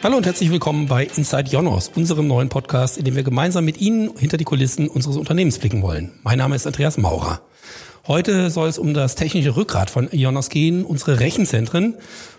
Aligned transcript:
Hallo 0.00 0.16
und 0.16 0.26
herzlich 0.26 0.52
willkommen 0.52 0.86
bei 0.86 1.08
Inside 1.16 1.50
Jonos, 1.50 1.90
unserem 1.92 2.28
neuen 2.28 2.48
Podcast, 2.48 2.98
in 2.98 3.04
dem 3.04 3.16
wir 3.16 3.24
gemeinsam 3.24 3.64
mit 3.64 3.80
Ihnen 3.80 4.16
hinter 4.16 4.36
die 4.36 4.44
Kulissen 4.44 4.86
unseres 4.86 5.16
Unternehmens 5.16 5.58
blicken 5.58 5.82
wollen. 5.82 6.12
Mein 6.22 6.38
Name 6.38 6.54
ist 6.54 6.68
Andreas 6.68 6.98
Maurer. 6.98 7.40
Heute 8.06 8.48
soll 8.50 8.68
es 8.68 8.78
um 8.78 8.94
das 8.94 9.16
technische 9.16 9.56
Rückgrat 9.56 9.90
von 9.90 10.08
Ionos 10.12 10.50
gehen, 10.50 10.84
unsere 10.84 11.18
Rechenzentren. 11.18 11.96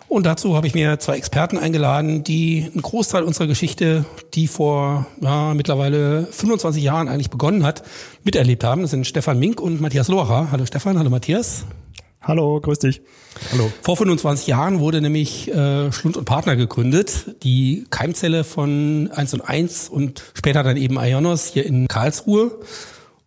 Und 0.07 0.25
dazu 0.25 0.55
habe 0.55 0.67
ich 0.67 0.73
mir 0.73 0.99
zwei 0.99 1.17
Experten 1.17 1.57
eingeladen, 1.57 2.23
die 2.23 2.65
einen 2.71 2.81
Großteil 2.81 3.23
unserer 3.23 3.47
Geschichte, 3.47 4.05
die 4.35 4.47
vor 4.47 5.05
ja, 5.19 5.53
mittlerweile 5.53 6.27
25 6.31 6.81
Jahren 6.81 7.09
eigentlich 7.09 7.29
begonnen 7.29 7.65
hat, 7.65 7.83
miterlebt 8.23 8.63
haben. 8.63 8.83
Das 8.83 8.91
sind 8.91 9.05
Stefan 9.05 9.37
Mink 9.37 9.59
und 9.59 9.81
Matthias 9.81 10.07
Locher. 10.07 10.47
Hallo 10.49 10.65
Stefan, 10.65 10.97
hallo 10.97 11.09
Matthias. 11.09 11.65
Hallo, 12.21 12.59
grüß 12.59 12.79
dich. 12.79 13.01
Hallo. 13.53 13.71
Vor 13.81 13.95
25 13.95 14.47
Jahren 14.47 14.79
wurde 14.79 15.01
nämlich 15.01 15.49
äh, 15.49 15.91
Schlund 15.93 16.17
und 16.17 16.25
Partner 16.25 16.57
gegründet, 16.57 17.35
die 17.43 17.85
Keimzelle 17.89 18.43
von 18.43 19.09
1 19.13 19.33
und 19.35 19.41
1 19.41 19.87
und 19.87 20.23
später 20.33 20.61
dann 20.63 20.75
eben 20.75 20.97
Ionos 20.97 21.45
hier 21.45 21.65
in 21.65 21.87
Karlsruhe. 21.87 22.59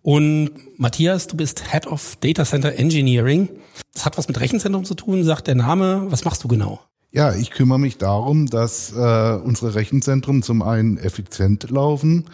Und 0.02 0.50
Matthias, 0.78 1.26
du 1.26 1.36
bist 1.36 1.72
Head 1.72 1.86
of 1.86 2.16
Data 2.20 2.44
Center 2.44 2.74
Engineering. 2.76 3.48
Das 3.94 4.04
hat 4.04 4.18
was 4.18 4.28
mit 4.28 4.38
Rechenzentrum 4.40 4.84
zu 4.84 4.94
tun, 4.94 5.24
sagt 5.24 5.46
der 5.46 5.54
Name. 5.54 6.06
Was 6.10 6.24
machst 6.24 6.44
du 6.44 6.48
genau? 6.48 6.80
Ja, 7.12 7.34
ich 7.34 7.50
kümmere 7.50 7.78
mich 7.78 7.98
darum, 7.98 8.46
dass 8.46 8.92
äh, 8.92 8.96
unsere 8.96 9.74
Rechenzentren 9.74 10.42
zum 10.42 10.60
einen 10.60 10.98
effizient 10.98 11.70
laufen. 11.70 12.26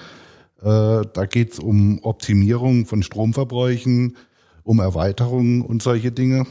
Äh, 0.61 1.03
da 1.13 1.27
geht 1.29 1.53
es 1.53 1.59
um 1.61 2.01
Optimierung 2.03 2.87
von 2.87 3.03
Stromverbräuchen, 3.03 4.17
um 4.69 4.81
Erweiterungen 4.81 5.63
und 5.63 5.83
solche 5.83 6.13
Dinge. 6.13 6.47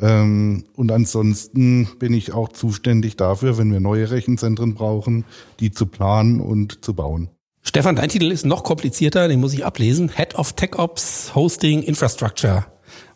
Ähm, 0.00 0.64
und 0.74 0.90
ansonsten 0.90 1.88
bin 2.00 2.12
ich 2.12 2.32
auch 2.32 2.48
zuständig 2.48 3.16
dafür, 3.16 3.56
wenn 3.58 3.72
wir 3.72 3.78
neue 3.78 4.10
Rechenzentren 4.10 4.74
brauchen, 4.74 5.24
die 5.60 5.70
zu 5.70 5.86
planen 5.86 6.40
und 6.40 6.84
zu 6.84 6.94
bauen. 6.94 7.30
Stefan, 7.62 7.94
dein 7.94 8.08
Titel 8.08 8.32
ist 8.32 8.44
noch 8.44 8.64
komplizierter, 8.64 9.28
den 9.28 9.40
muss 9.40 9.54
ich 9.54 9.64
ablesen. 9.64 10.10
Head 10.14 10.34
of 10.34 10.54
Tech 10.54 10.76
Ops 10.76 11.32
Hosting 11.36 11.82
Infrastructure. 11.82 12.66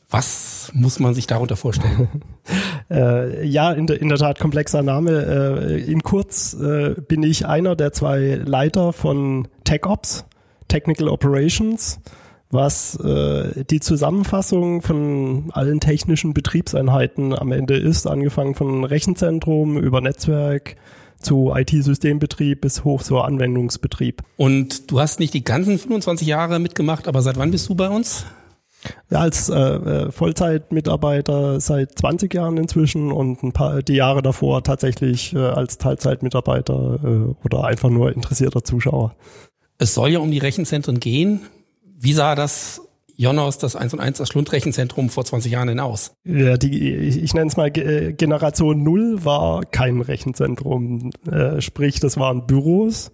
Was 0.08 0.70
muss 0.72 1.00
man 1.00 1.14
sich 1.14 1.26
darunter 1.26 1.56
vorstellen? 1.56 2.22
äh, 2.90 3.44
ja, 3.44 3.72
in, 3.72 3.88
der, 3.88 4.00
in 4.00 4.08
der 4.08 4.18
Tat 4.18 4.38
komplexer 4.38 4.82
Name. 4.84 5.10
Äh, 5.10 5.82
in 5.82 6.02
kurz 6.02 6.54
äh, 6.54 6.94
bin 6.94 7.24
ich 7.24 7.46
einer 7.46 7.74
der 7.74 7.92
zwei 7.92 8.40
Leiter 8.44 8.92
von 8.92 9.48
Tech 9.64 9.84
Ops, 9.84 10.24
Technical 10.68 11.08
Operations, 11.08 12.00
was 12.50 12.96
äh, 12.96 13.64
die 13.64 13.80
Zusammenfassung 13.80 14.82
von 14.82 15.50
allen 15.52 15.80
technischen 15.80 16.34
Betriebseinheiten 16.34 17.32
am 17.38 17.52
Ende 17.52 17.76
ist, 17.76 18.06
angefangen 18.06 18.54
von 18.54 18.84
Rechenzentrum 18.84 19.78
über 19.78 20.00
Netzwerk, 20.00 20.76
zu 21.20 21.52
IT-Systembetrieb 21.54 22.62
bis 22.62 22.82
hoch 22.82 23.02
zur 23.02 23.26
Anwendungsbetrieb. 23.26 24.22
Und 24.36 24.90
du 24.90 25.00
hast 25.00 25.20
nicht 25.20 25.34
die 25.34 25.44
ganzen 25.44 25.78
25 25.78 26.26
Jahre 26.26 26.58
mitgemacht, 26.58 27.06
aber 27.06 27.22
seit 27.22 27.36
wann 27.36 27.50
bist 27.50 27.68
du 27.68 27.74
bei 27.74 27.88
uns? 27.88 28.24
Ja, 29.10 29.18
als 29.20 29.50
äh, 29.50 29.54
äh 29.54 30.10
Vollzeitmitarbeiter 30.10 31.60
seit 31.60 31.98
20 31.98 32.32
Jahren 32.32 32.56
inzwischen 32.56 33.12
und 33.12 33.42
ein 33.42 33.52
paar 33.52 33.82
die 33.82 33.94
Jahre 33.94 34.22
davor 34.22 34.64
tatsächlich 34.64 35.34
äh, 35.34 35.38
als 35.38 35.76
Teilzeitmitarbeiter 35.76 36.98
äh, 37.04 37.44
oder 37.44 37.64
einfach 37.64 37.90
nur 37.90 38.10
interessierter 38.14 38.64
Zuschauer. 38.64 39.14
Es 39.76 39.92
soll 39.92 40.10
ja 40.10 40.20
um 40.20 40.30
die 40.30 40.38
Rechenzentren 40.38 40.98
gehen. 41.00 41.42
Wie 42.02 42.14
sah 42.14 42.34
das 42.34 42.80
Jonas, 43.14 43.58
das 43.58 43.76
1 43.76 43.92
und 43.92 44.00
1, 44.00 44.16
das 44.16 44.30
Schlundrechenzentrum 44.30 45.10
vor 45.10 45.26
20 45.26 45.52
Jahren 45.52 45.68
hinaus? 45.68 46.14
Ja, 46.24 46.56
die, 46.56 46.90
ich, 46.90 47.22
ich 47.22 47.34
nenne 47.34 47.48
es 47.48 47.58
mal 47.58 47.66
äh, 47.76 48.14
Generation 48.14 48.82
Null 48.82 49.22
war 49.26 49.66
kein 49.66 50.00
Rechenzentrum. 50.00 51.10
Äh, 51.30 51.60
sprich, 51.60 52.00
das 52.00 52.16
waren 52.16 52.46
Büros. 52.46 53.12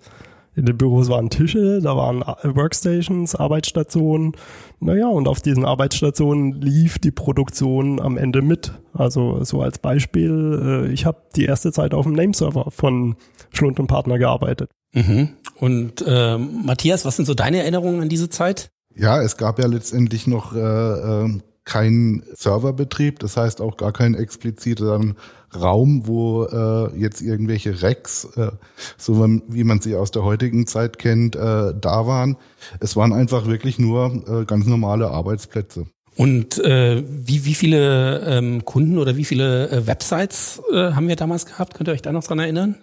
In 0.54 0.64
den 0.64 0.78
Büros 0.78 1.08
waren 1.08 1.28
Tische, 1.28 1.80
da 1.82 1.96
waren 1.96 2.22
äh, 2.22 2.54
Workstations, 2.56 3.34
Arbeitsstationen. 3.34 4.36
Naja, 4.78 5.08
und 5.08 5.26
auf 5.26 5.40
diesen 5.40 5.64
Arbeitsstationen 5.64 6.52
lief 6.52 7.00
die 7.00 7.10
Produktion 7.10 8.00
am 8.00 8.16
Ende 8.16 8.42
mit. 8.42 8.72
Also 8.92 9.42
so 9.42 9.60
als 9.60 9.80
Beispiel, 9.80 10.86
äh, 10.86 10.92
ich 10.92 11.04
habe 11.04 11.22
die 11.34 11.46
erste 11.46 11.72
Zeit 11.72 11.92
auf 11.92 12.06
dem 12.06 12.14
Nameserver 12.14 12.70
von 12.70 13.16
Schlund 13.52 13.80
und 13.80 13.88
Partner 13.88 14.18
gearbeitet. 14.18 14.70
Mhm. 14.92 15.30
Und 15.58 16.04
äh, 16.06 16.38
Matthias, 16.38 17.04
was 17.04 17.16
sind 17.16 17.26
so 17.26 17.34
deine 17.34 17.58
Erinnerungen 17.58 18.02
an 18.02 18.08
diese 18.08 18.30
Zeit? 18.30 18.70
Ja, 18.98 19.20
es 19.20 19.36
gab 19.36 19.58
ja 19.58 19.66
letztendlich 19.66 20.26
noch 20.26 20.54
äh, 20.54 20.58
äh, 20.58 21.38
keinen 21.64 22.22
Serverbetrieb, 22.34 23.18
das 23.18 23.36
heißt 23.36 23.60
auch 23.60 23.76
gar 23.76 23.92
keinen 23.92 24.14
expliziten 24.14 25.16
Raum, 25.54 26.06
wo 26.06 26.44
äh, 26.44 26.98
jetzt 26.98 27.20
irgendwelche 27.20 27.82
Racks, 27.82 28.24
äh, 28.36 28.52
so 28.96 29.22
wie 29.48 29.64
man 29.64 29.80
sie 29.80 29.96
aus 29.96 30.12
der 30.12 30.24
heutigen 30.24 30.66
Zeit 30.66 30.98
kennt, 30.98 31.36
äh, 31.36 31.74
da 31.78 32.06
waren. 32.06 32.36
Es 32.80 32.96
waren 32.96 33.12
einfach 33.12 33.46
wirklich 33.46 33.78
nur 33.78 34.24
äh, 34.28 34.44
ganz 34.44 34.66
normale 34.66 35.08
Arbeitsplätze. 35.08 35.86
Und 36.16 36.58
äh, 36.64 37.04
wie, 37.06 37.44
wie 37.44 37.54
viele 37.54 38.20
ähm, 38.20 38.64
Kunden 38.64 38.96
oder 38.96 39.16
wie 39.18 39.26
viele 39.26 39.68
äh, 39.68 39.86
Websites 39.86 40.62
äh, 40.72 40.92
haben 40.92 41.08
wir 41.08 41.16
damals 41.16 41.44
gehabt? 41.44 41.74
Könnt 41.74 41.90
ihr 41.90 41.92
euch 41.92 42.02
da 42.02 42.12
noch 42.12 42.24
dran 42.24 42.38
erinnern? 42.38 42.76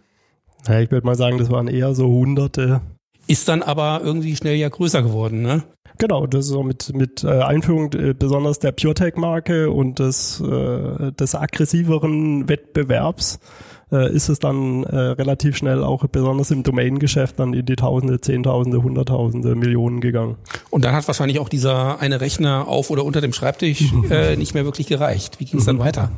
Ja, 0.68 0.80
ich 0.80 0.91
würde 0.91 1.06
mal 1.06 1.16
sagen, 1.16 1.40
das 1.40 1.50
waren 1.50 1.68
eher 1.68 1.95
so 1.95 2.07
hunderte. 2.07 2.81
Ist 3.25 3.47
dann 3.47 3.63
aber 3.63 4.01
irgendwie 4.03 4.35
schnell 4.35 4.56
ja 4.56 4.69
größer 4.69 5.01
geworden, 5.01 5.41
ne? 5.41 5.63
Genau, 5.98 6.26
das 6.28 6.46
ist 6.46 6.52
so 6.52 6.64
mit, 6.64 6.94
mit 6.96 7.24
äh, 7.24 7.42
Einführung 7.42 7.94
äh, 7.94 8.14
besonders 8.14 8.59
der 8.59 8.72
PureTech-Marke 8.72 9.70
und 9.70 10.00
des, 10.00 10.42
äh, 10.42 11.12
des 11.12 11.36
aggressiveren 11.36 12.50
Wettbewerbs 12.50 13.40
äh, 13.94 14.12
ist 14.12 14.28
es 14.28 14.40
dann 14.40 14.84
äh, 14.84 14.98
relativ 14.98 15.56
schnell 15.56 15.84
auch 15.84 16.06
besonders 16.08 16.52
im 16.52 16.64
Domain-Geschäft 16.64 17.40
dann 17.40 17.54
in 17.54 17.66
die 17.66 17.76
Tausende, 17.76 18.20
Zehntausende, 18.20 18.81
Hunderttausende, 18.81 19.56
Millionen 19.56 20.02
gegangen. 20.02 20.36
Und 20.72 20.84
dann 20.84 20.96
hat 20.96 21.08
wahrscheinlich 21.08 21.40
auch 21.40 21.50
dieser 21.50 22.00
eine 22.00 22.20
Rechner 22.20 22.68
auf 22.68 22.90
oder 22.90 23.06
unter 23.06 23.22
dem 23.22 23.34
Schreibtisch 23.34 23.94
äh, 24.09 24.36
nicht 24.36 24.54
mehr 24.54 24.66
wirklich 24.66 24.88
gereicht. 24.88 25.40
Wie 25.40 25.46
ging 25.46 25.59
es 25.59 25.66
dann 25.66 25.80
weiter? 25.80 26.12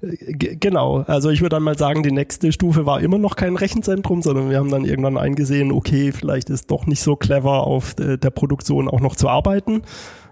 G 0.00 0.56
genau, 0.58 1.00
also 1.06 1.30
ich 1.30 1.40
würde 1.40 1.56
dann 1.56 1.62
mal 1.62 1.76
sagen, 1.76 2.02
die 2.02 2.12
nächste 2.12 2.50
Stufe 2.52 2.86
war 2.86 3.00
immer 3.00 3.18
noch 3.18 3.36
kein 3.36 3.56
Rechenzentrum, 3.56 4.22
sondern 4.22 4.50
wir 4.50 4.58
haben 4.58 4.70
dann 4.70 4.84
irgendwann 4.84 5.18
eingesehen, 5.18 5.70
okay, 5.72 6.12
vielleicht 6.12 6.50
ist 6.50 6.70
doch 6.70 6.86
nicht 6.86 7.02
so 7.02 7.16
clever 7.16 7.66
auf 7.66 7.94
äh, 7.98 8.16
der 8.16 8.30
Produktion 8.30 8.88
auch 8.88 9.00
noch 9.00 9.16
zu 9.16 9.28
arbeiten 9.28 9.82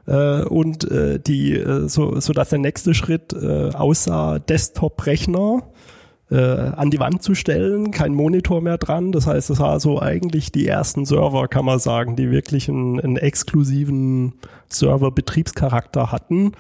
äh, 0.06 0.42
und 0.42 0.90
äh, 0.90 1.18
die 1.18 1.54
äh, 1.54 1.88
so 1.88 2.20
so 2.20 2.32
dass 2.32 2.50
der 2.50 2.58
nächste 2.58 2.94
Schritt 2.94 3.32
äh, 3.32 3.70
aussah 3.70 4.38
Desktop-Rechner 4.38 5.62
äh, 6.30 6.36
an 6.36 6.90
die 6.90 7.00
Wand 7.00 7.22
zu 7.22 7.34
stellen, 7.34 7.90
kein 7.90 8.14
Monitor 8.14 8.60
mehr 8.60 8.78
dran. 8.78 9.12
Das 9.12 9.26
heißt, 9.26 9.50
es 9.50 9.58
war 9.58 9.80
so 9.80 10.00
eigentlich 10.00 10.52
die 10.52 10.66
ersten 10.66 11.04
Server, 11.04 11.48
kann 11.48 11.64
man 11.64 11.78
sagen, 11.78 12.16
die 12.16 12.30
wirklich 12.30 12.68
einen, 12.68 13.00
einen 13.00 13.16
exklusiven 13.16 14.34
Server-Betriebscharakter 14.68 16.12
hatten 16.12 16.52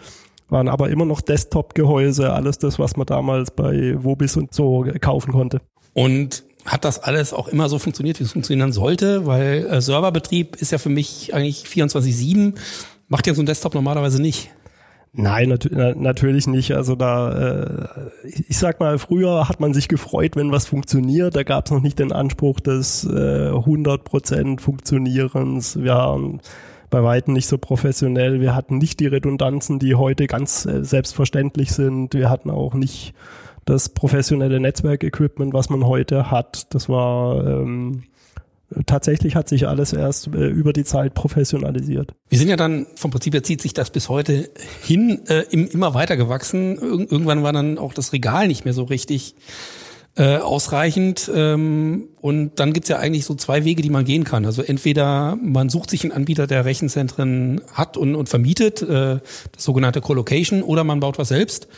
waren 0.50 0.68
aber 0.68 0.90
immer 0.90 1.04
noch 1.04 1.20
Desktop-Gehäuse, 1.20 2.32
alles 2.32 2.58
das, 2.58 2.78
was 2.78 2.96
man 2.96 3.06
damals 3.06 3.52
bei 3.52 3.94
Wobis 4.02 4.36
und 4.36 4.52
so 4.52 4.84
kaufen 5.00 5.32
konnte. 5.32 5.60
Und 5.94 6.44
hat 6.64 6.84
das 6.84 6.98
alles 6.98 7.32
auch 7.32 7.48
immer 7.48 7.68
so 7.68 7.78
funktioniert, 7.78 8.20
wie 8.20 8.24
es 8.24 8.32
funktionieren 8.32 8.72
sollte? 8.72 9.26
Weil 9.26 9.66
äh, 9.66 9.80
Serverbetrieb 9.80 10.56
ist 10.56 10.72
ja 10.72 10.78
für 10.78 10.88
mich 10.88 11.32
eigentlich 11.34 11.64
24-7, 11.64 12.54
macht 13.08 13.26
ja 13.26 13.34
so 13.34 13.42
ein 13.42 13.46
Desktop 13.46 13.74
normalerweise 13.74 14.20
nicht. 14.20 14.50
Nein, 15.12 15.48
nat 15.48 15.96
natürlich 15.96 16.46
nicht. 16.46 16.72
Also 16.72 16.94
da, 16.94 17.32
äh, 17.32 17.88
ich 18.24 18.58
sag 18.58 18.78
mal, 18.78 18.98
früher 18.98 19.48
hat 19.48 19.58
man 19.58 19.74
sich 19.74 19.88
gefreut, 19.88 20.36
wenn 20.36 20.52
was 20.52 20.66
funktioniert. 20.66 21.34
Da 21.34 21.42
gab 21.42 21.66
es 21.66 21.72
noch 21.72 21.82
nicht 21.82 21.98
den 21.98 22.12
Anspruch 22.12 22.60
des 22.60 23.04
äh, 23.04 23.50
100% 23.50 24.60
Funktionierens. 24.60 25.82
Wir 25.82 25.94
haben 25.94 26.40
bei 26.90 27.02
weitem 27.02 27.34
nicht 27.34 27.48
so 27.48 27.58
professionell. 27.58 28.40
Wir 28.40 28.54
hatten 28.54 28.78
nicht 28.78 29.00
die 29.00 29.08
Redundanzen, 29.08 29.80
die 29.80 29.96
heute 29.96 30.28
ganz 30.28 30.64
äh, 30.66 30.84
selbstverständlich 30.84 31.72
sind. 31.72 32.14
Wir 32.14 32.30
hatten 32.30 32.50
auch 32.50 32.74
nicht 32.74 33.12
das 33.64 33.88
professionelle 33.88 34.60
Netzwerkequipment, 34.60 35.52
was 35.52 35.70
man 35.70 35.86
heute 35.86 36.30
hat. 36.30 36.72
Das 36.72 36.88
war 36.88 37.44
ähm, 37.46 38.04
tatsächlich 38.86 39.34
hat 39.34 39.48
sich 39.48 39.66
alles 39.66 39.92
erst 39.92 40.28
äh, 40.28 40.48
über 40.48 40.72
die 40.72 40.84
Zeit 40.84 41.14
professionalisiert. 41.14 42.14
Wir 42.28 42.38
sind 42.38 42.48
ja 42.48 42.56
dann, 42.56 42.86
vom 42.94 43.10
Prinzip 43.10 43.34
her 43.34 43.42
zieht 43.42 43.62
sich 43.62 43.74
das 43.74 43.90
bis 43.90 44.08
heute 44.08 44.50
hin, 44.82 45.20
äh, 45.26 45.42
immer 45.50 45.94
weiter 45.94 46.16
gewachsen. 46.16 46.76
Ir 46.76 47.12
irgendwann 47.12 47.42
war 47.42 47.52
dann 47.52 47.78
auch 47.78 47.94
das 47.94 48.12
Regal 48.12 48.48
nicht 48.48 48.64
mehr 48.64 48.74
so 48.74 48.84
richtig 48.84 49.34
äh, 50.16 50.36
ausreichend. 50.36 51.30
Ähm, 51.34 52.08
und 52.20 52.58
dann 52.60 52.72
gibt's 52.72 52.88
ja 52.88 52.98
eigentlich 52.98 53.24
so 53.24 53.34
zwei 53.34 53.64
Wege, 53.64 53.82
die 53.82 53.90
man 53.90 54.04
gehen 54.04 54.24
kann. 54.24 54.44
Also 54.44 54.62
entweder 54.62 55.36
man 55.40 55.68
sucht 55.68 55.90
sich 55.90 56.02
einen 56.02 56.12
Anbieter, 56.12 56.46
der 56.46 56.64
Rechenzentren 56.64 57.60
hat 57.72 57.96
und, 57.96 58.14
und 58.14 58.28
vermietet, 58.28 58.82
äh, 58.82 59.18
das 59.52 59.64
sogenannte 59.64 60.00
Colocation, 60.00 60.62
oder 60.62 60.84
man 60.84 61.00
baut 61.00 61.18
was 61.18 61.28
selbst. 61.28 61.68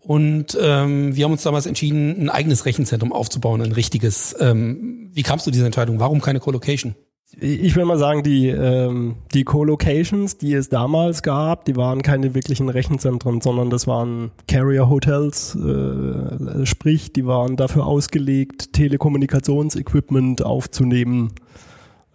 Und 0.00 0.56
ähm, 0.60 1.14
wir 1.14 1.24
haben 1.24 1.32
uns 1.32 1.42
damals 1.42 1.66
entschieden, 1.66 2.16
ein 2.18 2.30
eigenes 2.30 2.64
Rechenzentrum 2.64 3.12
aufzubauen, 3.12 3.60
ein 3.60 3.72
richtiges. 3.72 4.34
Ähm, 4.40 5.10
wie 5.12 5.22
kamst 5.22 5.46
du 5.46 5.50
dieser 5.50 5.66
Entscheidung? 5.66 6.00
Warum 6.00 6.20
keine 6.20 6.40
Colocation? 6.40 6.94
Ich 7.38 7.76
will 7.76 7.84
mal 7.84 7.98
sagen, 7.98 8.24
die, 8.24 8.48
ähm, 8.48 9.16
die 9.32 9.44
Co-Locations, 9.44 10.36
die 10.36 10.52
es 10.52 10.68
damals 10.68 11.22
gab, 11.22 11.64
die 11.64 11.76
waren 11.76 12.02
keine 12.02 12.34
wirklichen 12.34 12.68
Rechenzentren, 12.68 13.40
sondern 13.40 13.70
das 13.70 13.86
waren 13.86 14.32
Carrier-Hotels, 14.48 15.54
äh, 15.54 16.66
sprich, 16.66 17.12
die 17.12 17.26
waren 17.26 17.56
dafür 17.56 17.86
ausgelegt, 17.86 18.72
Telekommunikationsequipment 18.72 20.42
aufzunehmen. 20.42 21.32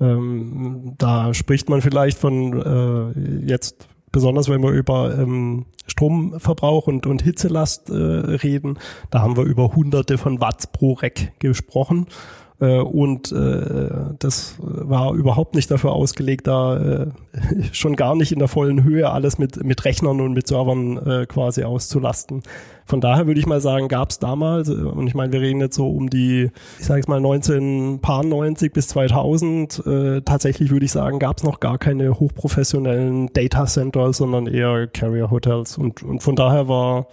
Ähm, 0.01 0.95
da 0.97 1.33
spricht 1.33 1.69
man 1.69 1.81
vielleicht 1.81 2.17
von 2.17 2.61
äh, 3.15 3.47
jetzt 3.47 3.87
besonders 4.15 4.47
wenn 4.47 4.63
wir 4.63 4.71
über 4.71 5.13
ähm, 5.19 5.65
Stromverbrauch 5.87 6.87
und, 6.87 7.05
und 7.05 7.21
Hitzelast 7.21 7.89
äh, 7.89 7.93
reden, 7.93 8.79
da 9.11 9.19
haben 9.21 9.35
wir 9.35 9.43
über 9.43 9.75
hunderte 9.75 10.17
von 10.17 10.39
Watts 10.39 10.67
pro 10.67 10.93
Rack 10.93 11.37
gesprochen. 11.39 12.07
Äh, 12.59 12.79
und 12.79 13.31
äh, 13.31 13.89
das 14.19 14.55
war 14.59 15.13
überhaupt 15.13 15.55
nicht 15.55 15.69
dafür 15.69 15.91
ausgelegt, 15.91 16.47
da 16.47 16.77
äh, 16.77 17.07
schon 17.73 17.95
gar 17.95 18.15
nicht 18.15 18.31
in 18.31 18.39
der 18.39 18.47
vollen 18.47 18.83
Höhe 18.83 19.09
alles 19.09 19.37
mit, 19.37 19.63
mit 19.63 19.83
Rechnern 19.83 20.21
und 20.21 20.33
mit 20.33 20.47
Servern 20.47 20.97
äh, 20.97 21.25
quasi 21.25 21.63
auszulasten. 21.63 22.43
Von 22.85 23.01
daher 23.01 23.25
würde 23.25 23.39
ich 23.39 23.47
mal 23.47 23.61
sagen, 23.61 23.87
gab 23.87 24.11
es 24.11 24.19
damals, 24.19 24.69
äh, 24.69 24.73
und 24.73 25.07
ich 25.07 25.15
meine, 25.15 25.33
wir 25.33 25.41
reden 25.41 25.59
jetzt 25.59 25.75
so 25.75 25.89
um 25.89 26.09
die, 26.09 26.51
ich 26.79 26.85
sage 26.85 27.01
es 27.01 27.07
mal 27.07 27.17
1990 27.17 28.71
bis 28.71 28.87
2000, 28.89 29.83
äh, 29.85 30.21
tatsächlich 30.21 30.71
würde 30.71 30.85
ich 30.85 30.91
sagen, 30.91 31.19
gab 31.19 31.37
es 31.37 31.43
noch 31.43 31.59
gar 31.59 31.77
keine 31.77 32.19
hochprofessionellen 32.19 33.33
Data 33.33 33.65
Center, 33.65 34.13
sondern 34.13 34.47
eher 34.47 34.87
Carrier 34.87 35.29
Hotels. 35.29 35.77
Und, 35.77 36.03
und 36.03 36.23
von 36.23 36.35
daher 36.35 36.67
war 36.67 37.07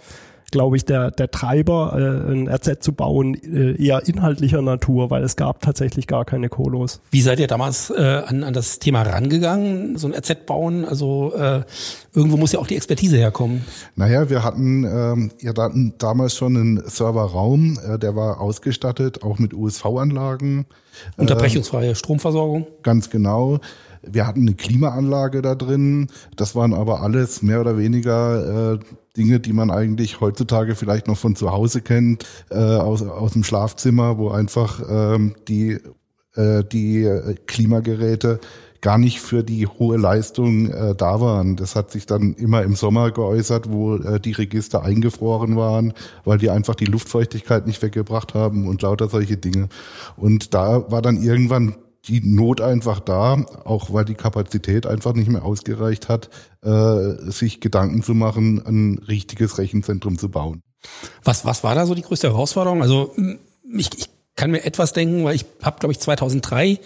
glaube 0.53 0.77
ich, 0.77 0.85
der, 0.85 1.11
der 1.11 1.31
Treiber, 1.31 1.93
äh, 1.97 2.31
ein 2.31 2.47
RZ 2.47 2.81
zu 2.81 2.93
bauen, 2.93 3.33
äh, 3.33 3.75
eher 3.83 4.07
inhaltlicher 4.07 4.61
Natur, 4.61 5.09
weil 5.09 5.23
es 5.23 5.35
gab 5.35 5.61
tatsächlich 5.61 6.05
gar 6.05 6.25
keine 6.25 6.47
Kolos. 6.47 7.01
Wie 7.09 7.21
seid 7.21 7.39
ihr 7.39 7.47
damals 7.47 7.89
äh, 7.89 8.21
an, 8.25 8.43
an 8.43 8.53
das 8.53 8.77
Thema 8.77 9.01
rangegangen, 9.01 9.97
so 9.97 10.07
ein 10.07 10.13
RZ 10.13 10.45
bauen? 10.45 10.85
Also 10.85 11.33
äh, 11.35 11.63
irgendwo 12.13 12.37
muss 12.37 12.51
ja 12.51 12.59
auch 12.59 12.67
die 12.67 12.75
Expertise 12.75 13.17
herkommen. 13.17 13.65
Naja, 13.95 14.29
wir 14.29 14.43
hatten 14.43 14.83
ähm, 14.83 15.31
ja 15.41 15.53
da, 15.53 15.71
damals 15.97 16.35
schon 16.35 16.55
einen 16.55 16.83
Serverraum, 16.87 17.79
äh, 17.85 17.97
der 17.97 18.15
war 18.15 18.39
ausgestattet, 18.39 19.23
auch 19.23 19.39
mit 19.39 19.55
USV-Anlagen. 19.55 20.67
Unterbrechungsfreie 21.17 21.91
äh, 21.91 21.95
Stromversorgung. 21.95 22.67
Ganz 22.83 23.09
genau. 23.09 23.59
Wir 24.05 24.27
hatten 24.27 24.41
eine 24.41 24.55
Klimaanlage 24.55 25.41
da 25.41 25.55
drin. 25.55 26.07
Das 26.35 26.55
waren 26.55 26.73
aber 26.73 27.01
alles 27.01 27.41
mehr 27.41 27.61
oder 27.61 27.77
weniger 27.77 28.73
äh, 28.73 28.79
Dinge, 29.15 29.39
die 29.39 29.53
man 29.53 29.71
eigentlich 29.71 30.21
heutzutage 30.21 30.75
vielleicht 30.75 31.07
noch 31.07 31.17
von 31.17 31.35
zu 31.35 31.51
Hause 31.51 31.81
kennt, 31.81 32.25
äh, 32.49 32.55
aus, 32.55 33.01
aus 33.01 33.33
dem 33.33 33.43
Schlafzimmer, 33.43 34.17
wo 34.17 34.29
einfach 34.29 34.81
ähm, 34.89 35.35
die, 35.47 35.79
äh, 36.35 36.63
die 36.63 37.09
Klimageräte 37.45 38.39
gar 38.83 38.97
nicht 38.97 39.21
für 39.21 39.43
die 39.43 39.65
hohe 39.65 39.97
Leistung 39.97 40.69
äh, 40.69 40.93
da 40.93 41.21
waren. 41.21 41.55
Das 41.55 41.75
hat 41.75 41.89
sich 41.89 42.05
dann 42.05 42.33
immer 42.33 42.63
im 42.63 42.75
Sommer 42.75 43.11
geäußert, 43.11 43.71
wo 43.71 43.95
äh, 43.95 44.19
die 44.19 44.33
Register 44.33 44.83
eingefroren 44.83 45.55
waren, 45.55 45.93
weil 46.25 46.37
die 46.37 46.49
einfach 46.49 46.75
die 46.75 46.85
Luftfeuchtigkeit 46.85 47.65
nicht 47.65 47.81
weggebracht 47.81 48.33
haben 48.33 48.67
und 48.67 48.81
lauter 48.81 49.07
solche 49.07 49.37
Dinge. 49.37 49.69
Und 50.17 50.53
da 50.53 50.91
war 50.91 51.01
dann 51.01 51.23
irgendwann 51.23 51.75
die 52.07 52.21
Not 52.21 52.61
einfach 52.61 52.99
da, 52.99 53.45
auch 53.63 53.93
weil 53.93 54.05
die 54.05 54.15
Kapazität 54.15 54.85
einfach 54.85 55.13
nicht 55.13 55.29
mehr 55.29 55.45
ausgereicht 55.45 56.09
hat, 56.09 56.29
äh, 56.61 57.31
sich 57.31 57.61
Gedanken 57.61 58.03
zu 58.03 58.13
machen, 58.13 58.61
ein 58.65 58.99
richtiges 59.07 59.57
Rechenzentrum 59.57 60.17
zu 60.17 60.29
bauen. 60.29 60.61
Was, 61.23 61.45
was 61.45 61.63
war 61.63 61.75
da 61.75 61.85
so 61.85 61.95
die 61.95 62.01
größte 62.01 62.27
Herausforderung? 62.27 62.81
Also 62.81 63.15
ich, 63.77 63.89
ich 63.97 64.09
kann 64.35 64.51
mir 64.51 64.65
etwas 64.65 64.93
denken, 64.93 65.23
weil 65.23 65.35
ich 65.35 65.45
habe, 65.61 65.79
glaube 65.79 65.93
ich, 65.93 65.99
2003 65.99 66.79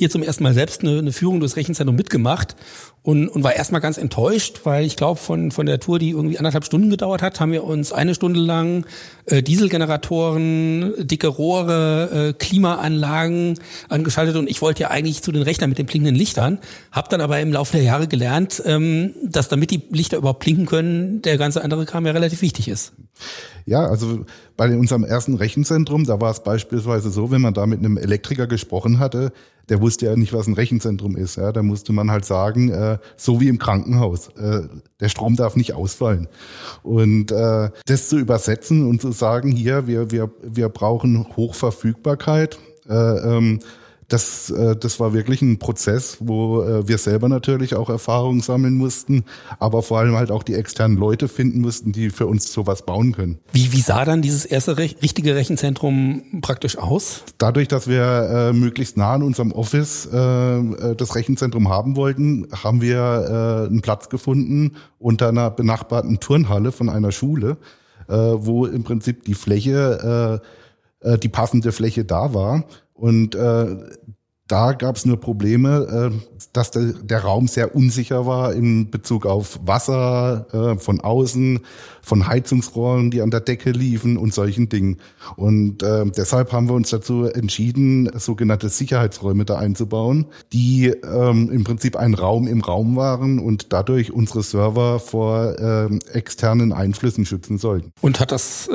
hier 0.00 0.08
zum 0.08 0.22
ersten 0.22 0.44
Mal 0.44 0.54
selbst 0.54 0.80
eine, 0.80 0.98
eine 0.98 1.12
Führung 1.12 1.40
durchs 1.40 1.56
Rechenzentrum 1.56 1.94
mitgemacht 1.94 2.56
und, 3.02 3.28
und 3.28 3.44
war 3.44 3.54
erstmal 3.54 3.82
ganz 3.82 3.98
enttäuscht, 3.98 4.60
weil 4.64 4.86
ich 4.86 4.96
glaube, 4.96 5.20
von, 5.20 5.50
von 5.50 5.66
der 5.66 5.78
Tour, 5.78 5.98
die 5.98 6.10
irgendwie 6.10 6.38
anderthalb 6.38 6.64
Stunden 6.64 6.88
gedauert 6.88 7.20
hat, 7.20 7.38
haben 7.38 7.52
wir 7.52 7.64
uns 7.64 7.92
eine 7.92 8.14
Stunde 8.14 8.40
lang 8.40 8.86
äh, 9.26 9.42
Dieselgeneratoren, 9.42 10.94
dicke 11.06 11.28
Rohre, 11.28 12.30
äh, 12.30 12.32
Klimaanlagen 12.32 13.58
angeschaltet 13.90 14.36
und 14.36 14.48
ich 14.48 14.62
wollte 14.62 14.84
ja 14.84 14.90
eigentlich 14.90 15.22
zu 15.22 15.32
den 15.32 15.42
Rechnern 15.42 15.68
mit 15.68 15.78
den 15.78 15.84
blinkenden 15.84 16.16
Lichtern, 16.16 16.60
habe 16.92 17.08
dann 17.10 17.20
aber 17.20 17.38
im 17.40 17.52
Laufe 17.52 17.72
der 17.72 17.82
Jahre 17.82 18.08
gelernt, 18.08 18.62
ähm, 18.64 19.12
dass 19.22 19.48
damit 19.48 19.70
die 19.70 19.82
Lichter 19.90 20.16
überhaupt 20.16 20.40
blinken 20.40 20.64
können, 20.64 21.20
der 21.20 21.36
ganze 21.36 21.62
andere 21.62 21.84
Kram 21.84 22.06
ja 22.06 22.12
relativ 22.12 22.40
wichtig 22.40 22.68
ist. 22.68 22.94
Ja, 23.66 23.86
also 23.86 24.24
bei 24.56 24.74
unserem 24.76 25.04
ersten 25.04 25.34
Rechenzentrum, 25.34 26.04
da 26.04 26.20
war 26.20 26.30
es 26.30 26.42
beispielsweise 26.42 27.10
so, 27.10 27.30
wenn 27.30 27.40
man 27.40 27.54
da 27.54 27.66
mit 27.66 27.80
einem 27.80 27.98
Elektriker 27.98 28.46
gesprochen 28.46 28.98
hatte, 28.98 29.32
der 29.70 29.80
wusste 29.80 30.06
ja 30.06 30.16
nicht, 30.16 30.32
was 30.32 30.46
ein 30.46 30.54
Rechenzentrum 30.54 31.16
ist. 31.16 31.36
Ja, 31.36 31.52
da 31.52 31.62
musste 31.62 31.92
man 31.92 32.10
halt 32.10 32.24
sagen, 32.24 32.70
äh, 32.70 32.98
so 33.16 33.40
wie 33.40 33.48
im 33.48 33.58
Krankenhaus, 33.58 34.28
äh, 34.36 34.62
der 35.00 35.08
Strom 35.08 35.36
darf 35.36 35.56
nicht 35.56 35.74
ausfallen. 35.74 36.28
Und 36.82 37.30
äh, 37.32 37.70
das 37.86 38.08
zu 38.08 38.18
übersetzen 38.18 38.86
und 38.86 39.00
zu 39.00 39.12
sagen, 39.12 39.50
hier, 39.52 39.86
wir, 39.86 40.10
wir, 40.10 40.30
wir 40.42 40.68
brauchen 40.68 41.26
Hochverfügbarkeit, 41.36 42.58
äh, 42.88 42.94
ähm, 42.94 43.60
das, 44.10 44.50
äh, 44.50 44.76
das 44.76 45.00
war 45.00 45.14
wirklich 45.14 45.40
ein 45.40 45.58
Prozess, 45.58 46.18
wo 46.20 46.62
äh, 46.62 46.86
wir 46.86 46.98
selber 46.98 47.28
natürlich 47.28 47.74
auch 47.74 47.88
Erfahrungen 47.88 48.40
sammeln 48.40 48.74
mussten, 48.74 49.24
aber 49.58 49.82
vor 49.82 50.00
allem 50.00 50.16
halt 50.16 50.30
auch 50.30 50.42
die 50.42 50.54
externen 50.54 50.98
Leute 50.98 51.28
finden 51.28 51.60
mussten, 51.60 51.92
die 51.92 52.10
für 52.10 52.26
uns 52.26 52.52
sowas 52.52 52.82
bauen 52.82 53.12
können. 53.12 53.38
Wie, 53.52 53.72
wie 53.72 53.80
sah 53.80 54.04
dann 54.04 54.20
dieses 54.20 54.44
erste 54.44 54.76
Re 54.76 54.90
richtige 55.02 55.36
Rechenzentrum 55.36 56.40
praktisch 56.42 56.76
aus? 56.76 57.22
Dadurch, 57.38 57.68
dass 57.68 57.86
wir 57.86 58.50
äh, 58.50 58.52
möglichst 58.52 58.96
nah 58.96 59.12
an 59.12 59.22
unserem 59.22 59.52
Office 59.52 60.08
äh, 60.12 60.16
äh 60.16 60.96
das 60.96 61.14
Rechenzentrum 61.14 61.68
haben 61.68 61.94
wollten, 61.96 62.48
haben 62.52 62.82
wir 62.82 62.98
äh, 62.98 63.68
einen 63.68 63.80
Platz 63.80 64.08
gefunden 64.08 64.76
unter 64.98 65.28
einer 65.28 65.50
benachbarten 65.50 66.18
Turnhalle 66.18 66.72
von 66.72 66.88
einer 66.88 67.12
Schule, 67.12 67.56
äh, 68.08 68.14
wo 68.14 68.66
im 68.66 68.82
Prinzip 68.82 69.24
die 69.24 69.34
Fläche, 69.34 70.40
äh, 71.02 71.12
äh 71.12 71.18
die 71.18 71.28
passende 71.28 71.70
Fläche 71.70 72.04
da 72.04 72.34
war. 72.34 72.64
Und 73.00 73.34
äh, 73.34 73.76
da 74.50 74.72
gab 74.72 74.96
es 74.96 75.06
nur 75.06 75.20
Probleme, 75.20 76.10
äh, 76.12 76.38
dass 76.52 76.72
der, 76.72 77.20
Raum 77.20 77.46
sehr 77.46 77.76
unsicher 77.76 78.26
war 78.26 78.52
in 78.52 78.90
Bezug 78.90 79.24
auf 79.24 79.60
Wasser 79.64 80.46
äh, 80.52 80.78
von 80.78 81.00
außen, 81.00 81.60
von 82.02 82.26
Heizungsrohren, 82.26 83.12
die 83.12 83.22
an 83.22 83.30
der 83.30 83.40
Decke 83.40 83.70
liefen 83.70 84.16
und 84.16 84.34
solchen 84.34 84.68
Dingen. 84.68 84.98
Und 85.36 85.84
äh, 85.84 86.04
deshalb 86.06 86.52
haben 86.52 86.68
wir 86.68 86.74
uns 86.74 86.90
dazu 86.90 87.24
entschieden, 87.24 88.10
sogenannte 88.18 88.68
Sicherheitsräume 88.68 89.44
da 89.44 89.58
einzubauen, 89.58 90.26
die 90.52 90.86
ähm, 90.88 91.50
im 91.52 91.62
Prinzip 91.62 91.94
ein 91.94 92.14
Raum 92.14 92.48
im 92.48 92.62
Raum 92.62 92.96
waren 92.96 93.38
und 93.38 93.72
dadurch 93.72 94.12
unsere 94.12 94.42
Server 94.42 94.98
vor 94.98 95.56
externen 96.12 96.72
Einflüssen 96.72 97.24
schützen 97.24 97.58
sollten. 97.58 97.92
Und 98.00 98.20
hat 98.20 98.32
das 98.32 98.68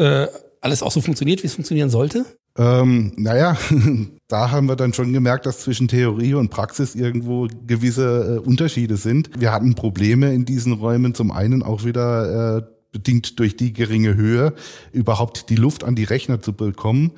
alles 0.62 0.84
auch 0.84 0.92
so 0.92 1.02
funktioniert, 1.02 1.44
wie 1.44 1.48
es 1.48 1.56
funktionieren 1.56 1.90
sollte? 1.90 2.26
Ähm, 2.58 3.12
naja, 3.18 3.58
da 4.28 4.52
haben 4.52 4.68
wir 4.68 4.76
dann 4.76 4.94
schon 4.94 5.12
gemerkt, 5.12 5.46
dass 5.46 5.60
zwischen 5.60 5.88
Theorie 5.88 6.36
und 6.36 6.50
Praxis 6.50 6.96
irgendwo 6.96 7.48
gewisse 7.68 8.36
äh, 8.36 8.40
Unterschiede 8.40 8.98
sind. 8.98 9.30
Wir 9.38 9.52
hatten 9.52 9.76
Probleme 9.76 10.34
in 10.34 10.46
diesen 10.46 10.74
Räumen, 10.74 11.14
zum 11.14 11.32
einen 11.32 11.64
auch 11.64 11.84
wieder 11.84 12.58
äh, 12.58 12.62
bedingt 12.92 13.40
durch 13.40 13.58
die 13.58 13.74
geringe 13.74 14.16
Höhe, 14.16 14.54
überhaupt 14.94 15.50
die 15.50 15.58
Luft 15.58 15.84
an 15.84 15.96
die 15.96 16.06
Rechner 16.06 16.42
zu 16.42 16.54
bekommen. 16.54 17.12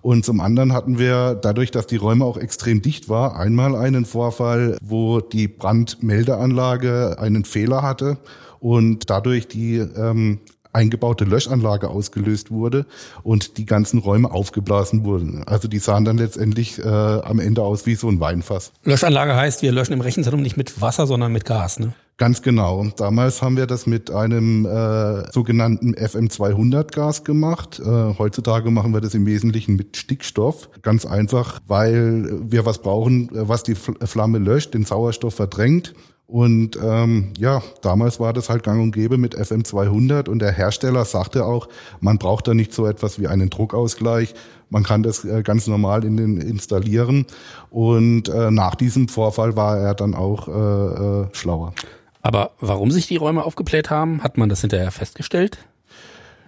Und 0.00 0.24
zum 0.24 0.38
anderen 0.38 0.72
hatten 0.72 0.98
wir 0.98 1.34
dadurch, 1.34 1.72
dass 1.72 1.88
die 1.88 1.96
Räume 1.96 2.24
auch 2.24 2.36
extrem 2.36 2.82
dicht 2.82 3.08
war, 3.08 3.36
einmal 3.36 3.74
einen 3.74 4.04
Vorfall, 4.04 4.76
wo 4.80 5.20
die 5.20 5.48
Brandmeldeanlage 5.48 7.18
einen 7.18 7.44
Fehler 7.44 7.82
hatte 7.82 8.18
und 8.60 9.10
dadurch 9.10 9.48
die 9.48 9.78
ähm, 9.78 10.40
eingebaute 10.74 11.24
Löschanlage 11.24 11.88
ausgelöst 11.88 12.50
wurde 12.50 12.86
und 13.22 13.58
die 13.58 13.66
ganzen 13.66 13.98
Räume 13.98 14.30
aufgeblasen 14.30 15.04
wurden. 15.04 15.44
Also 15.44 15.68
die 15.68 15.78
sahen 15.78 16.04
dann 16.04 16.18
letztendlich 16.18 16.78
äh, 16.78 16.88
am 16.88 17.38
Ende 17.38 17.62
aus 17.62 17.86
wie 17.86 17.94
so 17.94 18.08
ein 18.08 18.20
Weinfass. 18.20 18.72
Löschanlage 18.84 19.36
heißt, 19.36 19.62
wir 19.62 19.72
löschen 19.72 19.92
im 19.92 20.00
Rechenzentrum 20.00 20.42
nicht 20.42 20.56
mit 20.56 20.80
Wasser, 20.80 21.06
sondern 21.06 21.32
mit 21.32 21.44
Gas, 21.44 21.78
ne? 21.78 21.94
Ganz 22.16 22.42
genau. 22.42 22.86
Damals 22.96 23.42
haben 23.42 23.56
wir 23.56 23.66
das 23.66 23.88
mit 23.88 24.12
einem 24.12 24.66
äh, 24.66 25.32
sogenannten 25.32 25.96
FM200-Gas 25.96 27.24
gemacht. 27.24 27.80
Äh, 27.80 27.84
heutzutage 27.84 28.70
machen 28.70 28.94
wir 28.94 29.00
das 29.00 29.14
im 29.14 29.26
Wesentlichen 29.26 29.74
mit 29.74 29.96
Stickstoff. 29.96 30.68
Ganz 30.82 31.06
einfach, 31.06 31.58
weil 31.66 32.28
wir 32.48 32.64
was 32.66 32.78
brauchen, 32.78 33.30
was 33.32 33.64
die 33.64 33.74
Flamme 33.74 34.38
löscht, 34.38 34.74
den 34.74 34.84
Sauerstoff 34.84 35.34
verdrängt 35.34 35.92
und 36.26 36.78
ähm, 36.82 37.32
ja, 37.36 37.62
damals 37.82 38.18
war 38.18 38.32
das 38.32 38.48
halt 38.48 38.62
gang 38.62 38.82
und 38.82 38.92
gäbe 38.92 39.18
mit 39.18 39.36
FM200 39.36 40.28
und 40.28 40.38
der 40.38 40.52
Hersteller 40.52 41.04
sagte 41.04 41.44
auch, 41.44 41.68
man 42.00 42.18
braucht 42.18 42.48
da 42.48 42.54
nicht 42.54 42.72
so 42.72 42.86
etwas 42.86 43.20
wie 43.20 43.28
einen 43.28 43.50
Druckausgleich, 43.50 44.34
man 44.70 44.82
kann 44.82 45.02
das 45.02 45.24
äh, 45.24 45.42
ganz 45.42 45.66
normal 45.66 46.04
in 46.04 46.16
den 46.16 46.40
installieren. 46.40 47.26
Und 47.70 48.28
äh, 48.28 48.50
nach 48.50 48.74
diesem 48.74 49.08
Vorfall 49.08 49.54
war 49.54 49.78
er 49.78 49.94
dann 49.94 50.14
auch 50.14 50.48
äh, 50.48 51.22
äh, 51.22 51.26
schlauer. 51.32 51.74
Aber 52.22 52.52
warum 52.58 52.90
sich 52.90 53.06
die 53.06 53.16
Räume 53.16 53.44
aufgebläht 53.44 53.90
haben, 53.90 54.22
hat 54.24 54.38
man 54.38 54.48
das 54.48 54.62
hinterher 54.62 54.90
festgestellt? 54.90 55.58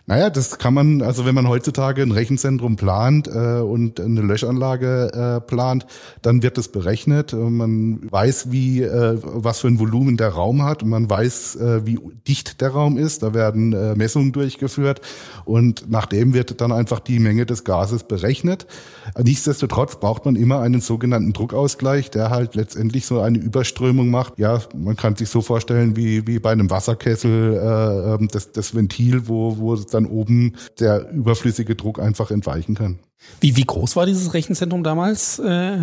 Naja, 0.09 0.31
das 0.31 0.59
kann 0.59 0.73
man, 0.73 1.03
also 1.03 1.27
wenn 1.27 1.35
man 1.35 1.49
heutzutage 1.49 2.01
ein 2.01 2.13
Rechenzentrum 2.13 2.77
plant 2.77 3.27
äh, 3.27 3.59
und 3.59 3.99
eine 3.99 4.21
Löschanlage 4.21 5.11
äh, 5.13 5.41
plant, 5.41 5.85
dann 6.23 6.45
wird 6.45 6.59
das 6.59 6.69
berechnet. 6.69 7.33
Man 7.33 8.01
weiß, 8.09 8.53
wie 8.53 8.83
äh, 8.83 9.19
was 9.21 9.61
für 9.61 9.67
ein 9.67 9.81
Volumen 9.81 10.17
der 10.17 10.29
Raum 10.29 10.63
hat 10.63 10.85
und 10.85 10.91
man 10.91 11.11
weiß, 11.11 11.57
äh, 11.57 11.87
wie 11.87 11.99
dicht 12.29 12.61
der 12.61 12.71
Raum 12.71 12.99
ist. 12.99 13.25
Da 13.25 13.35
werden 13.35 13.73
äh, 13.73 13.97
Messungen 13.97 14.31
durchgeführt 14.31 15.01
und 15.45 15.91
nachdem 15.91 16.35
wird 16.35 16.61
dann 16.61 16.71
einfach 16.71 17.01
die 17.01 17.19
Menge 17.19 17.45
des 17.45 17.65
Gases 17.65 18.05
berechnet. 18.05 18.69
Nichtsdestotrotz 19.21 19.99
braucht 19.99 20.25
man 20.25 20.37
immer 20.37 20.61
einen 20.61 20.83
sogenannten 20.83 21.33
Druckausgleich, 21.33 22.13
der 22.13 22.31
halt 22.31 22.55
letztendlich 22.55 23.07
so 23.07 23.21
eine 23.21 23.39
Überströmung 23.39 24.11
macht. 24.11 24.39
Ja, 24.39 24.61
man 24.73 24.95
kann 24.95 25.17
sich 25.17 25.31
so 25.31 25.41
vorstellen 25.41 25.97
wie 25.97 26.29
wie 26.29 26.39
bei 26.39 26.53
einem 26.53 26.71
Wasserkessel 26.71 27.55
äh, 27.55 28.15
ähm, 28.15 28.29
das, 28.31 28.53
das 28.53 28.73
Ventil, 28.73 29.27
wo 29.27 29.59
wo 29.59 29.75
dann 29.97 30.07
oben 30.07 30.55
der 30.79 31.11
überflüssige 31.11 31.75
Druck 31.75 31.99
einfach 31.99 32.31
entweichen 32.31 32.75
kann. 32.75 32.99
Wie, 33.41 33.57
wie 33.57 33.65
groß 33.65 33.97
war 33.97 34.07
dieses 34.07 34.35
Rechenzentrum 34.35 34.85
damals 34.85 35.39
äh, 35.39 35.79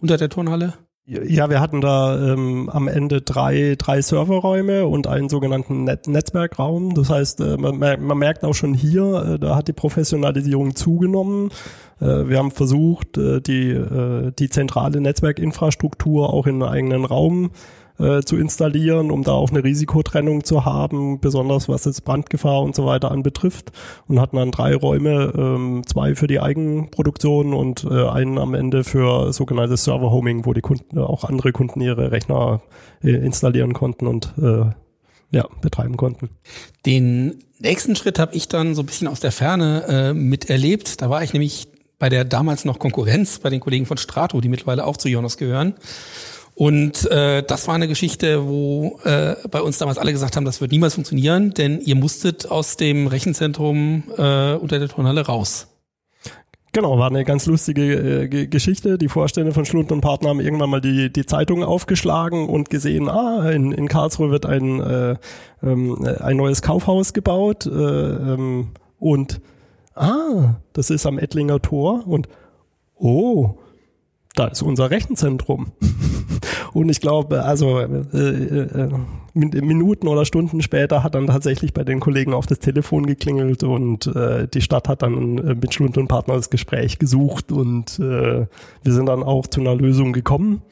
unter 0.00 0.16
der 0.16 0.28
Turnhalle? 0.28 0.74
Ja, 1.06 1.50
wir 1.50 1.60
hatten 1.60 1.82
da 1.82 2.32
ähm, 2.32 2.70
am 2.70 2.88
Ende 2.88 3.20
drei, 3.20 3.74
drei 3.76 4.00
Serverräume 4.00 4.86
und 4.86 5.06
einen 5.06 5.28
sogenannten 5.28 5.84
Net 5.84 6.08
Netzwerkraum. 6.08 6.94
Das 6.94 7.10
heißt, 7.10 7.40
äh, 7.40 7.58
man, 7.58 7.78
man, 7.78 8.18
merkt 8.18 8.42
auch 8.42 8.54
schon 8.54 8.72
hier, 8.72 9.34
äh, 9.34 9.38
da 9.38 9.54
hat 9.54 9.68
die 9.68 9.74
Professionalisierung 9.74 10.74
zugenommen. 10.74 11.50
Äh, 12.00 12.28
wir 12.28 12.38
haben 12.38 12.52
versucht, 12.52 13.18
äh, 13.18 13.42
die, 13.42 13.68
äh, 13.68 14.32
die 14.38 14.48
zentrale 14.48 14.98
Netzwerkinfrastruktur 15.02 16.32
auch 16.32 16.46
in 16.46 16.62
einen 16.62 16.72
eigenen 16.72 17.04
Raum 17.04 17.50
äh, 17.50 17.83
zu 17.96 18.36
installieren, 18.36 19.12
um 19.12 19.22
da 19.22 19.32
auch 19.32 19.50
eine 19.50 19.62
Risikotrennung 19.62 20.42
zu 20.42 20.64
haben, 20.64 21.20
besonders 21.20 21.68
was 21.68 21.84
jetzt 21.84 22.04
Brandgefahr 22.04 22.60
und 22.60 22.74
so 22.74 22.86
weiter 22.86 23.12
anbetrifft. 23.12 23.70
Und 24.08 24.20
hatten 24.20 24.36
dann 24.36 24.50
drei 24.50 24.74
Räume, 24.74 25.32
ähm, 25.36 25.82
zwei 25.86 26.16
für 26.16 26.26
die 26.26 26.40
Eigenproduktion 26.40 27.54
und 27.54 27.84
äh, 27.84 28.08
einen 28.08 28.38
am 28.38 28.54
Ende 28.54 28.82
für 28.82 29.32
sogenanntes 29.32 29.84
Server-Homing, 29.84 30.44
wo 30.44 30.52
die 30.52 30.60
Kunden, 30.60 30.98
auch 30.98 31.22
andere 31.22 31.52
Kunden 31.52 31.80
ihre 31.80 32.10
Rechner 32.10 32.62
äh, 33.02 33.10
installieren 33.10 33.74
konnten 33.74 34.08
und 34.08 34.34
äh, 34.42 34.64
ja, 35.30 35.48
betreiben 35.60 35.96
konnten. 35.96 36.30
Den 36.86 37.42
nächsten 37.58 37.96
Schritt 37.96 38.18
habe 38.18 38.34
ich 38.34 38.48
dann 38.48 38.74
so 38.74 38.82
ein 38.82 38.86
bisschen 38.86 39.08
aus 39.08 39.20
der 39.20 39.32
Ferne 39.32 39.84
äh, 39.88 40.14
miterlebt. 40.14 41.02
Da 41.02 41.10
war 41.10 41.22
ich 41.22 41.32
nämlich 41.32 41.68
bei 41.98 42.08
der 42.08 42.24
damals 42.24 42.64
noch 42.64 42.78
Konkurrenz, 42.78 43.38
bei 43.38 43.50
den 43.50 43.60
Kollegen 43.60 43.86
von 43.86 43.96
Strato, 43.96 44.40
die 44.40 44.48
mittlerweile 44.48 44.84
auch 44.84 44.96
zu 44.96 45.08
Jonas 45.08 45.36
gehören. 45.36 45.74
Und 46.54 47.10
äh, 47.10 47.42
das 47.42 47.66
war 47.66 47.74
eine 47.74 47.88
Geschichte, 47.88 48.46
wo 48.46 49.00
äh, 49.04 49.34
bei 49.50 49.60
uns 49.60 49.78
damals 49.78 49.98
alle 49.98 50.12
gesagt 50.12 50.36
haben, 50.36 50.44
das 50.44 50.60
wird 50.60 50.70
niemals 50.70 50.94
funktionieren, 50.94 51.52
denn 51.52 51.80
ihr 51.80 51.96
musstet 51.96 52.48
aus 52.48 52.76
dem 52.76 53.08
Rechenzentrum 53.08 54.04
äh, 54.16 54.54
unter 54.54 54.78
der 54.78 54.88
Turnhalle 54.88 55.26
raus. 55.26 55.66
Genau, 56.72 56.98
war 56.98 57.08
eine 57.08 57.24
ganz 57.24 57.46
lustige 57.46 58.24
äh, 58.24 58.46
Geschichte. 58.46 58.98
Die 58.98 59.08
Vorstände 59.08 59.52
von 59.52 59.64
Schlund 59.64 59.92
und 59.92 60.00
Partner 60.00 60.30
haben 60.30 60.40
irgendwann 60.40 60.70
mal 60.70 60.80
die, 60.80 61.12
die 61.12 61.24
Zeitung 61.24 61.62
aufgeschlagen 61.62 62.48
und 62.48 62.68
gesehen, 62.68 63.08
ah, 63.08 63.48
in, 63.50 63.70
in 63.70 63.86
Karlsruhe 63.88 64.30
wird 64.30 64.44
ein, 64.44 64.80
äh, 64.80 65.16
ähm, 65.62 66.04
ein 66.20 66.36
neues 66.36 66.62
Kaufhaus 66.62 67.12
gebaut 67.12 67.66
äh, 67.66 67.70
ähm, 67.70 68.70
und 68.98 69.40
ah, 69.94 70.56
das 70.72 70.90
ist 70.90 71.06
am 71.06 71.18
Ettlinger 71.18 71.62
Tor 71.62 72.06
und 72.08 72.28
oh, 72.96 73.54
da 74.34 74.48
ist 74.48 74.62
unser 74.62 74.90
Rechenzentrum. 74.90 75.72
Und 76.72 76.88
ich 76.88 77.00
glaube, 77.00 77.44
also 77.44 77.78
äh, 77.78 77.86
äh, 77.86 78.90
Minuten 79.34 80.08
oder 80.08 80.24
Stunden 80.24 80.60
später 80.60 81.02
hat 81.02 81.14
dann 81.14 81.28
tatsächlich 81.28 81.72
bei 81.72 81.84
den 81.84 82.00
Kollegen 82.00 82.34
auf 82.34 82.46
das 82.46 82.58
Telefon 82.58 83.06
geklingelt 83.06 83.62
und 83.62 84.06
äh, 84.08 84.48
die 84.48 84.60
Stadt 84.60 84.88
hat 84.88 85.02
dann 85.02 85.38
äh, 85.38 85.54
mit 85.54 85.74
Schlund 85.74 85.98
und 85.98 86.08
Partner 86.08 86.34
das 86.34 86.50
Gespräch 86.50 86.98
gesucht 86.98 87.52
und 87.52 87.98
äh, 87.98 88.46
wir 88.82 88.92
sind 88.92 89.06
dann 89.06 89.22
auch 89.22 89.46
zu 89.46 89.60
einer 89.60 89.74
Lösung 89.74 90.12
gekommen, 90.12 90.62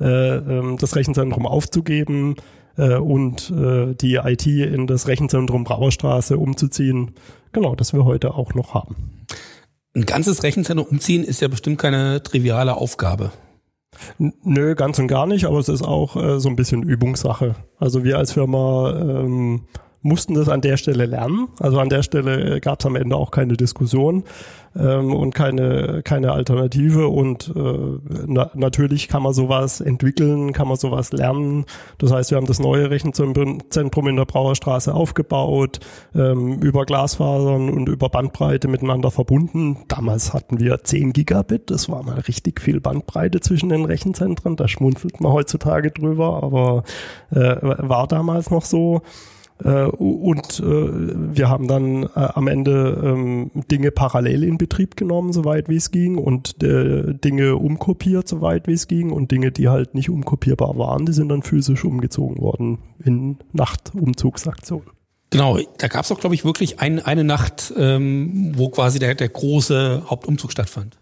äh, 0.00 0.36
äh, 0.36 0.76
das 0.76 0.96
Rechenzentrum 0.96 1.46
aufzugeben 1.46 2.36
äh, 2.76 2.94
und 2.96 3.50
äh, 3.50 3.94
die 3.94 4.16
IT 4.16 4.46
in 4.46 4.86
das 4.86 5.08
Rechenzentrum 5.08 5.64
Brauerstraße 5.64 6.38
umzuziehen. 6.38 7.12
Genau, 7.52 7.74
das 7.74 7.92
wir 7.92 8.04
heute 8.04 8.34
auch 8.34 8.54
noch 8.54 8.74
haben. 8.74 9.15
Ein 9.96 10.04
ganzes 10.04 10.42
Rechenzentrum 10.42 10.86
umziehen 10.86 11.24
ist 11.24 11.40
ja 11.40 11.48
bestimmt 11.48 11.78
keine 11.78 12.22
triviale 12.22 12.76
Aufgabe. 12.76 13.30
Nö, 14.18 14.74
ganz 14.74 14.98
und 14.98 15.08
gar 15.08 15.26
nicht, 15.26 15.46
aber 15.46 15.58
es 15.58 15.70
ist 15.70 15.80
auch 15.80 16.16
äh, 16.16 16.38
so 16.38 16.50
ein 16.50 16.56
bisschen 16.56 16.82
Übungssache. 16.82 17.54
Also 17.78 18.04
wir 18.04 18.18
als 18.18 18.32
Firma 18.32 18.94
ähm, 18.94 19.62
mussten 20.02 20.34
das 20.34 20.48
an 20.48 20.60
der 20.60 20.76
Stelle 20.76 21.06
lernen. 21.06 21.48
Also 21.58 21.78
an 21.80 21.88
der 21.88 22.02
Stelle 22.02 22.60
gab 22.60 22.80
es 22.80 22.86
am 22.86 22.96
Ende 22.96 23.16
auch 23.16 23.30
keine 23.30 23.56
Diskussion 23.56 24.24
ähm, 24.78 25.14
und 25.14 25.34
keine, 25.34 26.02
keine 26.04 26.32
Alternative. 26.32 27.08
Und 27.08 27.52
äh, 27.54 28.22
na, 28.26 28.50
natürlich 28.54 29.08
kann 29.08 29.22
man 29.22 29.34
sowas 29.34 29.80
entwickeln, 29.80 30.52
kann 30.52 30.68
man 30.68 30.76
sowas 30.76 31.12
lernen. 31.12 31.64
Das 31.98 32.12
heißt, 32.12 32.30
wir 32.30 32.36
haben 32.36 32.46
das 32.46 32.58
neue 32.58 32.90
Rechenzentrum 32.90 34.08
in 34.08 34.16
der 34.16 34.24
Brauerstraße 34.24 34.94
aufgebaut, 34.94 35.80
ähm, 36.14 36.60
über 36.60 36.84
Glasfasern 36.84 37.68
und 37.70 37.88
über 37.88 38.08
Bandbreite 38.08 38.68
miteinander 38.68 39.10
verbunden. 39.10 39.78
Damals 39.88 40.32
hatten 40.32 40.60
wir 40.60 40.82
10 40.82 41.12
Gigabit, 41.12 41.70
das 41.70 41.88
war 41.88 42.02
mal 42.02 42.20
richtig 42.20 42.60
viel 42.60 42.80
Bandbreite 42.80 43.40
zwischen 43.40 43.70
den 43.70 43.84
Rechenzentren. 43.84 44.56
Da 44.56 44.68
schmunzelt 44.68 45.20
man 45.20 45.32
heutzutage 45.32 45.90
drüber, 45.90 46.42
aber 46.42 46.84
äh, 47.30 47.56
war 47.60 48.06
damals 48.06 48.50
noch 48.50 48.64
so. 48.64 49.02
Äh, 49.64 49.84
und 49.84 50.60
äh, 50.60 50.64
wir 50.64 51.48
haben 51.48 51.66
dann 51.68 52.04
äh, 52.04 52.08
am 52.14 52.48
Ende 52.48 53.00
ähm, 53.04 53.50
Dinge 53.70 53.90
parallel 53.90 54.44
in 54.44 54.58
Betrieb 54.58 54.96
genommen, 54.96 55.32
soweit 55.32 55.68
wie 55.68 55.76
es 55.76 55.90
ging, 55.90 56.18
und 56.18 56.56
Dinge 56.62 57.56
umkopiert, 57.56 58.28
soweit 58.28 58.66
wie 58.66 58.72
es 58.72 58.88
ging, 58.88 59.10
und 59.10 59.30
Dinge, 59.30 59.52
die 59.52 59.68
halt 59.68 59.94
nicht 59.94 60.10
umkopierbar 60.10 60.76
waren, 60.76 61.06
die 61.06 61.12
sind 61.12 61.28
dann 61.28 61.42
physisch 61.42 61.84
umgezogen 61.84 62.38
worden 62.38 62.78
in 63.04 63.38
Nachtumzugsaktionen. 63.52 64.90
Genau, 65.30 65.58
da 65.78 65.88
gab 65.88 66.04
es 66.04 66.12
auch, 66.12 66.20
glaube 66.20 66.34
ich, 66.34 66.44
wirklich 66.44 66.80
ein, 66.80 67.04
eine 67.04 67.24
Nacht, 67.24 67.72
ähm, 67.76 68.52
wo 68.56 68.68
quasi 68.68 68.98
der, 68.98 69.14
der 69.14 69.28
große 69.28 70.04
Hauptumzug 70.08 70.52
stattfand. 70.52 70.98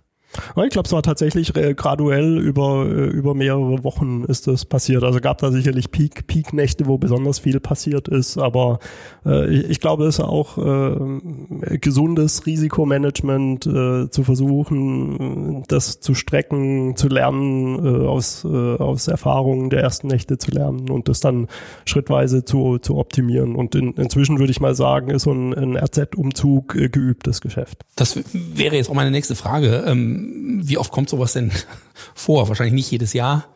Ich 0.64 0.70
glaube, 0.70 0.86
es 0.86 0.92
war 0.92 1.02
tatsächlich 1.02 1.54
äh, 1.56 1.74
graduell 1.74 2.38
über, 2.38 2.86
äh, 2.86 3.06
über 3.06 3.34
mehrere 3.34 3.84
Wochen 3.84 4.24
ist 4.24 4.46
das 4.46 4.64
passiert. 4.64 5.04
Also 5.04 5.20
gab 5.20 5.38
da 5.38 5.50
sicherlich 5.50 5.90
Peak, 5.90 6.26
Peak-Nächte, 6.26 6.86
wo 6.86 6.98
besonders 6.98 7.38
viel 7.38 7.60
passiert 7.60 8.08
ist. 8.08 8.38
Aber 8.38 8.78
äh, 9.24 9.52
ich, 9.54 9.80
glaube, 9.80 10.06
es 10.06 10.18
ist 10.18 10.24
auch 10.24 10.58
äh, 10.58 11.78
gesundes 11.78 12.46
Risikomanagement 12.46 13.66
äh, 13.66 14.10
zu 14.10 14.24
versuchen, 14.24 15.64
das 15.68 16.00
zu 16.00 16.14
strecken, 16.14 16.96
zu 16.96 17.08
lernen, 17.08 17.84
äh, 17.84 18.06
aus, 18.06 18.44
aus 18.44 19.08
Erfahrungen 19.08 19.70
der 19.70 19.80
ersten 19.80 20.08
Nächte 20.08 20.38
zu 20.38 20.50
lernen 20.50 20.90
und 20.90 21.08
das 21.08 21.20
dann 21.20 21.48
schrittweise 21.84 22.44
zu, 22.44 22.78
zu 22.78 22.96
optimieren. 22.96 23.54
Und 23.54 23.74
in, 23.74 23.92
inzwischen 23.94 24.38
würde 24.38 24.50
ich 24.50 24.60
mal 24.60 24.74
sagen, 24.74 25.10
ist 25.10 25.22
so 25.22 25.32
ein, 25.32 25.54
ein 25.54 25.76
RZ-Umzug 25.76 26.68
geübtes 26.92 27.40
Geschäft. 27.40 27.82
Das 27.96 28.18
wäre 28.32 28.76
jetzt 28.76 28.90
auch 28.90 28.94
meine 28.94 29.10
nächste 29.10 29.34
Frage. 29.34 29.84
Ähm 29.86 30.23
wie 30.62 30.78
oft 30.78 30.92
kommt 30.92 31.08
sowas 31.08 31.32
denn 31.32 31.50
vor? 32.14 32.48
Wahrscheinlich 32.48 32.74
nicht 32.74 32.90
jedes 32.90 33.12
Jahr. 33.12 33.53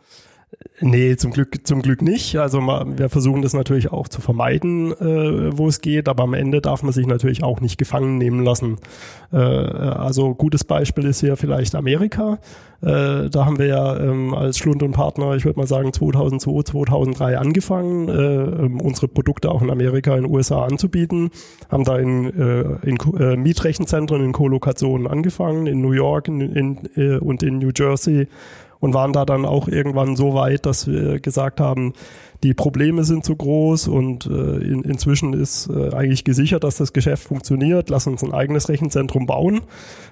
Nee, 0.80 1.16
zum 1.16 1.32
Glück, 1.32 1.66
zum 1.66 1.82
Glück 1.82 2.02
nicht. 2.02 2.36
Also 2.36 2.60
wir 2.60 3.08
versuchen 3.08 3.42
das 3.42 3.52
natürlich 3.52 3.90
auch 3.90 4.08
zu 4.08 4.20
vermeiden, 4.20 4.92
äh, 4.92 5.56
wo 5.56 5.68
es 5.68 5.80
geht, 5.80 6.08
aber 6.08 6.22
am 6.22 6.34
Ende 6.34 6.60
darf 6.60 6.82
man 6.82 6.92
sich 6.92 7.06
natürlich 7.06 7.42
auch 7.42 7.60
nicht 7.60 7.78
gefangen 7.78 8.16
nehmen 8.16 8.44
lassen. 8.44 8.76
Äh, 9.32 9.36
also 9.36 10.34
gutes 10.34 10.64
Beispiel 10.64 11.04
ist 11.04 11.20
hier 11.20 11.36
vielleicht 11.36 11.74
Amerika. 11.74 12.38
Äh, 12.80 13.28
da 13.28 13.44
haben 13.44 13.58
wir 13.58 13.66
ja 13.66 13.98
ähm, 13.98 14.34
als 14.34 14.56
Schlund 14.58 14.84
und 14.84 14.92
Partner, 14.92 15.34
ich 15.34 15.44
würde 15.44 15.58
mal 15.58 15.66
sagen 15.66 15.92
2002, 15.92 16.62
2003 16.62 17.38
angefangen, 17.38 18.08
äh, 18.08 18.12
ähm, 18.12 18.80
unsere 18.80 19.08
Produkte 19.08 19.50
auch 19.50 19.62
in 19.62 19.70
Amerika, 19.70 20.14
in 20.16 20.22
den 20.22 20.32
USA 20.32 20.64
anzubieten. 20.64 21.30
Haben 21.70 21.84
da 21.84 21.98
in, 21.98 22.26
äh, 22.38 22.88
in 22.88 22.98
äh, 23.18 23.36
Mietrechenzentren, 23.36 24.22
in 24.22 24.32
Kolokationen 24.32 25.08
angefangen, 25.08 25.66
in 25.66 25.80
New 25.80 25.92
York 25.92 26.28
in, 26.28 26.40
in, 26.40 26.78
äh, 26.94 27.18
und 27.18 27.42
in 27.42 27.58
New 27.58 27.70
Jersey 27.74 28.28
und 28.80 28.94
waren 28.94 29.12
da 29.12 29.24
dann 29.24 29.44
auch 29.44 29.68
irgendwann 29.68 30.16
so 30.16 30.34
weit, 30.34 30.66
dass 30.66 30.86
wir 30.86 31.20
gesagt 31.20 31.60
haben, 31.60 31.94
die 32.44 32.54
Probleme 32.54 33.02
sind 33.02 33.24
zu 33.24 33.34
groß 33.34 33.88
und 33.88 34.26
äh, 34.26 34.30
in, 34.30 34.82
inzwischen 34.82 35.32
ist 35.32 35.68
äh, 35.68 35.92
eigentlich 35.92 36.22
gesichert, 36.22 36.62
dass 36.62 36.76
das 36.76 36.92
Geschäft 36.92 37.24
funktioniert. 37.24 37.90
Lass 37.90 38.06
uns 38.06 38.22
ein 38.22 38.32
eigenes 38.32 38.68
Rechenzentrum 38.68 39.26
bauen 39.26 39.62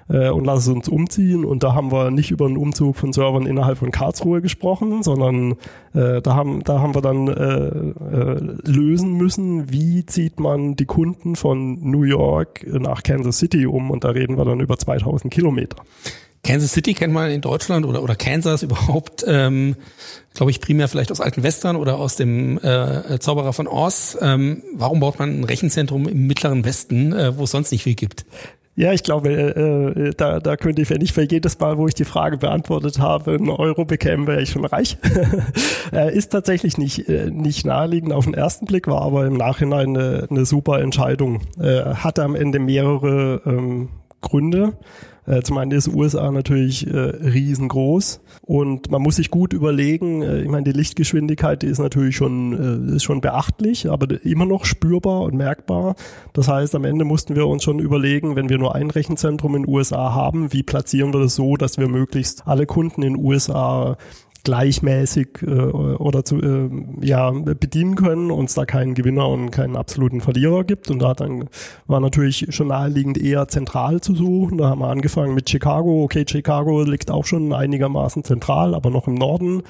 äh, 0.09 0.29
und 0.29 0.43
lass 0.43 0.63
es 0.63 0.67
uns 0.67 0.89
umziehen. 0.89 1.45
Und 1.45 1.63
da 1.63 1.73
haben 1.73 1.89
wir 1.89 2.11
nicht 2.11 2.31
über 2.31 2.45
einen 2.45 2.57
Umzug 2.57 2.97
von 2.97 3.13
Servern 3.13 3.45
innerhalb 3.45 3.77
von 3.77 3.91
Karlsruhe 3.91 4.41
gesprochen, 4.41 5.03
sondern 5.03 5.53
äh, 5.93 6.21
da, 6.21 6.35
haben, 6.35 6.63
da 6.65 6.81
haben 6.81 6.95
wir 6.95 7.01
dann 7.01 7.27
äh, 7.29 7.67
äh, 8.13 8.39
lösen 8.65 9.13
müssen, 9.13 9.71
wie 9.71 10.05
zieht 10.05 10.41
man 10.41 10.75
die 10.75 10.85
Kunden 10.85 11.37
von 11.37 11.79
New 11.89 12.03
York 12.03 12.65
nach 12.67 13.03
Kansas 13.03 13.37
City 13.37 13.65
um. 13.67 13.89
Und 13.89 14.03
da 14.03 14.09
reden 14.09 14.37
wir 14.37 14.43
dann 14.43 14.59
über 14.59 14.77
2000 14.77 15.33
Kilometer. 15.33 15.77
Kansas 16.47 16.71
City 16.71 16.93
kennt 16.93 17.13
man 17.13 17.29
in 17.29 17.41
Deutschland 17.41 17.85
oder, 17.85 18.01
oder 18.01 18.15
Kansas 18.15 18.63
überhaupt, 18.63 19.25
ähm, 19.27 19.75
glaube 20.33 20.49
ich, 20.51 20.61
primär 20.61 20.87
vielleicht 20.87 21.11
aus 21.11 21.19
alten 21.19 21.43
Western 21.43 21.75
oder 21.75 21.97
aus 21.97 22.15
dem 22.15 22.57
äh, 22.59 23.19
Zauberer 23.19 23.51
von 23.51 23.67
Oz. 23.67 24.17
Ähm, 24.21 24.63
warum 24.73 25.01
baut 25.01 25.19
man 25.19 25.41
ein 25.41 25.43
Rechenzentrum 25.43 26.07
im 26.07 26.25
mittleren 26.25 26.63
Westen, 26.63 27.11
äh, 27.11 27.37
wo 27.37 27.43
es 27.43 27.51
sonst 27.51 27.71
nicht 27.71 27.83
viel 27.83 27.95
gibt? 27.95 28.25
Ja, 28.77 28.93
ich 28.93 29.03
glaube, 29.03 29.29
äh, 29.29 30.13
da, 30.15 30.39
da 30.39 30.55
könnte 30.55 30.83
ich, 30.83 30.89
wenn 30.89 31.01
ich 31.01 31.11
für 31.11 31.23
jedes 31.23 31.59
Mal, 31.59 31.77
wo 31.77 31.87
ich 31.87 31.95
die 31.95 32.05
Frage 32.05 32.37
beantwortet 32.37 32.99
habe, 32.99 33.33
einen 33.33 33.49
Euro 33.49 33.85
bekäme, 33.85 34.27
wäre 34.27 34.41
ich 34.41 34.51
schon 34.51 34.65
reich. 34.65 34.97
äh, 35.91 36.15
ist 36.15 36.29
tatsächlich 36.29 36.77
nicht, 36.77 37.09
äh, 37.09 37.29
nicht 37.31 37.65
naheliegend 37.65 38.13
auf 38.13 38.25
den 38.25 38.35
ersten 38.35 38.67
Blick, 38.67 38.87
war 38.87 39.01
aber 39.01 39.25
im 39.25 39.33
Nachhinein 39.33 39.97
eine, 39.97 40.27
eine 40.29 40.45
super 40.45 40.79
Entscheidung. 40.79 41.41
Äh, 41.59 41.95
hatte 41.95 42.23
am 42.23 42.35
Ende 42.35 42.59
mehrere 42.59 43.41
ähm, 43.47 43.89
Gründe. 44.21 44.73
Äh, 45.27 45.41
zum 45.41 45.57
einen 45.57 45.71
ist 45.71 45.89
USA 45.89 46.31
natürlich 46.31 46.87
äh, 46.87 46.97
riesengroß 46.97 48.21
und 48.41 48.89
man 48.89 49.01
muss 49.01 49.17
sich 49.17 49.29
gut 49.29 49.51
überlegen, 49.51 50.21
äh, 50.21 50.41
ich 50.41 50.47
meine, 50.47 50.63
die 50.63 50.71
Lichtgeschwindigkeit 50.71 51.61
die 51.61 51.67
ist 51.67 51.79
natürlich 51.79 52.15
schon, 52.15 52.89
äh, 52.89 52.95
ist 52.95 53.03
schon 53.03 53.19
beachtlich, 53.19 53.89
aber 53.89 54.23
immer 54.23 54.45
noch 54.45 54.63
spürbar 54.63 55.21
und 55.21 55.35
merkbar. 55.35 55.95
Das 56.31 56.47
heißt, 56.47 56.75
am 56.75 56.85
Ende 56.85 57.03
mussten 57.03 57.35
wir 57.35 57.45
uns 57.47 57.63
schon 57.63 57.79
überlegen, 57.79 58.37
wenn 58.37 58.47
wir 58.47 58.57
nur 58.57 58.73
ein 58.73 58.89
Rechenzentrum 58.89 59.55
in 59.55 59.67
USA 59.67 60.13
haben, 60.13 60.53
wie 60.53 60.63
platzieren 60.63 61.13
wir 61.13 61.19
das 61.19 61.35
so, 61.35 61.57
dass 61.57 61.77
wir 61.77 61.89
möglichst 61.89 62.47
alle 62.47 62.65
Kunden 62.65 63.03
in 63.03 63.17
USA 63.17 63.97
gleichmäßig 64.47 65.27
äh, 65.41 65.49
oder 65.49 66.23
zu, 66.23 66.37
äh, 66.37 66.69
ja, 67.01 67.31
bedienen 67.31 67.95
können 67.95 68.31
und 68.31 68.45
es 68.45 68.53
da 68.53 68.65
keinen 68.65 68.93
Gewinner 68.93 69.27
und 69.27 69.51
keinen 69.51 69.75
absoluten 69.75 70.21
Verlierer 70.21 70.63
gibt. 70.63 70.89
Und 70.89 70.99
da 70.99 71.13
dann 71.13 71.49
war 71.85 71.99
natürlich 71.99 72.47
schon 72.51 72.67
naheliegend 72.67 73.17
eher 73.17 73.49
zentral 73.49 73.99
zu 73.99 74.15
suchen. 74.15 74.57
Da 74.57 74.69
haben 74.69 74.79
wir 74.79 74.87
angefangen 74.87 75.35
mit 75.35 75.49
Chicago. 75.49 76.03
Okay, 76.03 76.23
Chicago 76.25 76.81
liegt 76.83 77.11
auch 77.11 77.25
schon 77.25 77.51
einigermaßen 77.51 78.23
zentral, 78.23 78.73
aber 78.73 78.89
noch 78.89 79.09
im 79.09 79.15
Norden. 79.15 79.63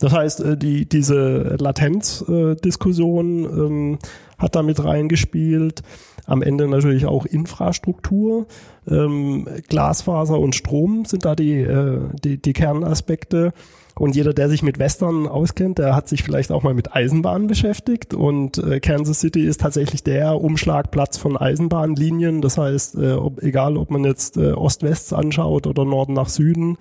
Das 0.00 0.12
heißt, 0.12 0.40
äh, 0.40 0.56
die, 0.56 0.88
diese 0.88 1.56
Latenzdiskussion 1.60 3.44
äh, 3.44 3.48
ähm, 3.48 3.98
hat 4.36 4.56
da 4.56 4.64
mit 4.64 4.82
reingespielt. 4.82 5.82
Am 6.26 6.42
Ende 6.42 6.66
natürlich 6.66 7.06
auch 7.06 7.24
Infrastruktur. 7.24 8.48
Ähm, 8.88 9.46
Glasfaser 9.68 10.40
und 10.40 10.56
Strom 10.56 11.04
sind 11.04 11.24
da 11.24 11.36
die, 11.36 11.60
äh, 11.60 12.00
die, 12.24 12.42
die 12.42 12.52
Kernaspekte. 12.52 13.52
Und 13.98 14.14
jeder, 14.14 14.32
der 14.32 14.48
sich 14.48 14.62
mit 14.62 14.78
Western 14.78 15.26
auskennt, 15.26 15.78
der 15.78 15.96
hat 15.96 16.08
sich 16.08 16.22
vielleicht 16.22 16.52
auch 16.52 16.62
mal 16.62 16.74
mit 16.74 16.94
Eisenbahnen 16.94 17.48
beschäftigt. 17.48 18.14
Und 18.14 18.58
äh, 18.58 18.78
Kansas 18.80 19.20
City 19.20 19.44
ist 19.44 19.60
tatsächlich 19.60 20.04
der 20.04 20.40
Umschlagplatz 20.40 21.18
von 21.18 21.36
Eisenbahnlinien. 21.36 22.40
Das 22.40 22.58
heißt, 22.58 22.96
äh, 22.96 23.12
ob, 23.14 23.42
egal 23.42 23.76
ob 23.76 23.90
man 23.90 24.04
jetzt 24.04 24.36
äh, 24.36 24.52
Ost-West 24.52 25.12
anschaut 25.12 25.66
oder 25.66 25.84
Norden 25.84 26.12
nach 26.12 26.28
Süden, 26.28 26.78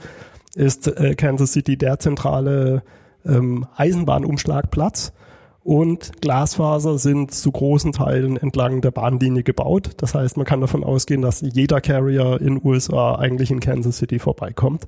ist 0.56 0.88
äh, 0.88 1.16
Kansas 1.16 1.54
City 1.54 1.76
der 1.76 2.00
zentrale 2.00 2.84
ähm, 3.26 3.66
Eisenbahnumschlagplatz. 3.76 5.14
Und 5.64 6.22
Glasfaser 6.22 6.98
sind 6.98 7.34
zu 7.34 7.52
großen 7.52 7.92
Teilen 7.92 8.38
entlang 8.38 8.80
der 8.80 8.92
Bahnlinie 8.92 9.44
gebaut. 9.44 9.90
Das 9.98 10.16
heißt, 10.16 10.38
man 10.38 10.46
kann 10.46 10.62
davon 10.62 10.84
ausgehen, 10.84 11.22
dass 11.22 11.42
jeder 11.42 11.82
Carrier 11.82 12.40
in 12.40 12.62
USA 12.64 13.16
eigentlich 13.16 13.52
in 13.52 13.60
Kansas 13.60 13.98
City 13.98 14.20
vorbeikommt. 14.20 14.88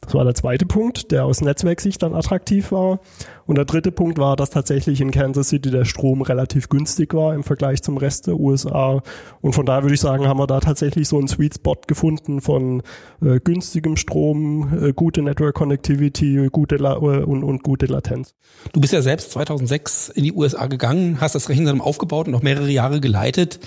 Das 0.00 0.14
war 0.14 0.24
der 0.24 0.34
zweite 0.34 0.66
Punkt, 0.66 1.10
der 1.10 1.24
aus 1.24 1.40
Netzwerksicht 1.40 2.02
dann 2.02 2.14
attraktiv 2.14 2.70
war. 2.70 3.00
Und 3.46 3.56
der 3.56 3.64
dritte 3.64 3.90
Punkt 3.90 4.18
war, 4.18 4.36
dass 4.36 4.50
tatsächlich 4.50 5.00
in 5.00 5.10
Kansas 5.10 5.48
City 5.48 5.70
der 5.70 5.84
Strom 5.84 6.22
relativ 6.22 6.68
günstig 6.68 7.14
war 7.14 7.34
im 7.34 7.42
Vergleich 7.42 7.82
zum 7.82 7.96
Rest 7.96 8.26
der 8.26 8.38
USA. 8.38 9.02
Und 9.40 9.54
von 9.54 9.66
daher 9.66 9.82
würde 9.82 9.94
ich 9.94 10.00
sagen, 10.00 10.28
haben 10.28 10.38
wir 10.38 10.46
da 10.46 10.60
tatsächlich 10.60 11.08
so 11.08 11.18
einen 11.18 11.28
Sweet 11.28 11.54
Spot 11.54 11.76
gefunden 11.86 12.40
von 12.40 12.82
äh, 13.22 13.40
günstigem 13.40 13.96
Strom, 13.96 14.72
äh, 14.80 14.92
gute 14.92 15.22
Network 15.22 15.54
Connectivity, 15.54 16.48
gute 16.52 16.76
La 16.76 16.94
äh, 16.94 17.24
und, 17.24 17.42
und 17.42 17.62
gute 17.62 17.86
Latenz. 17.86 18.34
Du 18.72 18.80
bist 18.80 18.92
ja 18.92 19.02
selbst 19.02 19.32
2006 19.32 20.10
in 20.10 20.24
die 20.24 20.32
USA 20.32 20.66
gegangen, 20.66 21.20
hast 21.20 21.34
das 21.34 21.48
Rechenzentrum 21.48 21.80
aufgebaut 21.80 22.26
und 22.26 22.32
noch 22.32 22.42
mehrere 22.42 22.70
Jahre 22.70 23.00
geleitet. 23.00 23.60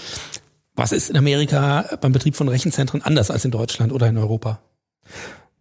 Was 0.76 0.92
ist 0.94 1.10
in 1.10 1.18
Amerika 1.18 1.98
beim 2.00 2.14
Betrieb 2.14 2.36
von 2.36 2.48
Rechenzentren 2.48 3.02
anders 3.02 3.32
als 3.32 3.44
in 3.44 3.52
Deutschland 3.52 3.92
oder 3.92 4.08
in 4.08 4.18
Europa? 4.18 4.62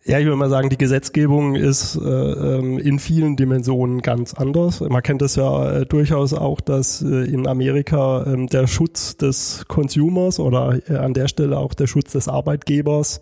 Ja, 0.09 0.19
ich 0.19 0.25
würde 0.25 0.39
mal 0.39 0.49
sagen, 0.49 0.71
die 0.71 0.79
Gesetzgebung 0.79 1.55
ist 1.55 1.95
äh, 1.97 2.01
ähm, 2.01 2.79
in 2.79 2.99
vielen 2.99 3.37
Dimensionen 3.37 4.01
ganz 4.01 4.33
anders. 4.33 4.81
Man 4.81 5.03
kennt 5.03 5.21
es 5.21 5.37
ja 5.37 5.81
äh, 5.81 5.85
durchaus 5.85 6.33
auch, 6.33 6.63
dass 6.63 7.03
äh, 7.03 7.31
in 7.31 7.47
Amerika 7.47 8.23
äh, 8.23 8.47
der 8.47 8.67
Schutz 8.69 9.19
des 9.19 9.67
Consumers 9.69 10.41
oder 10.41 10.79
äh, 10.89 10.97
an 10.97 11.13
der 11.13 11.29
Stelle 11.29 11.59
auch 11.59 11.75
der 11.75 11.89
Schutz 11.89 12.13
des 12.13 12.27
Arbeitgebers 12.27 13.21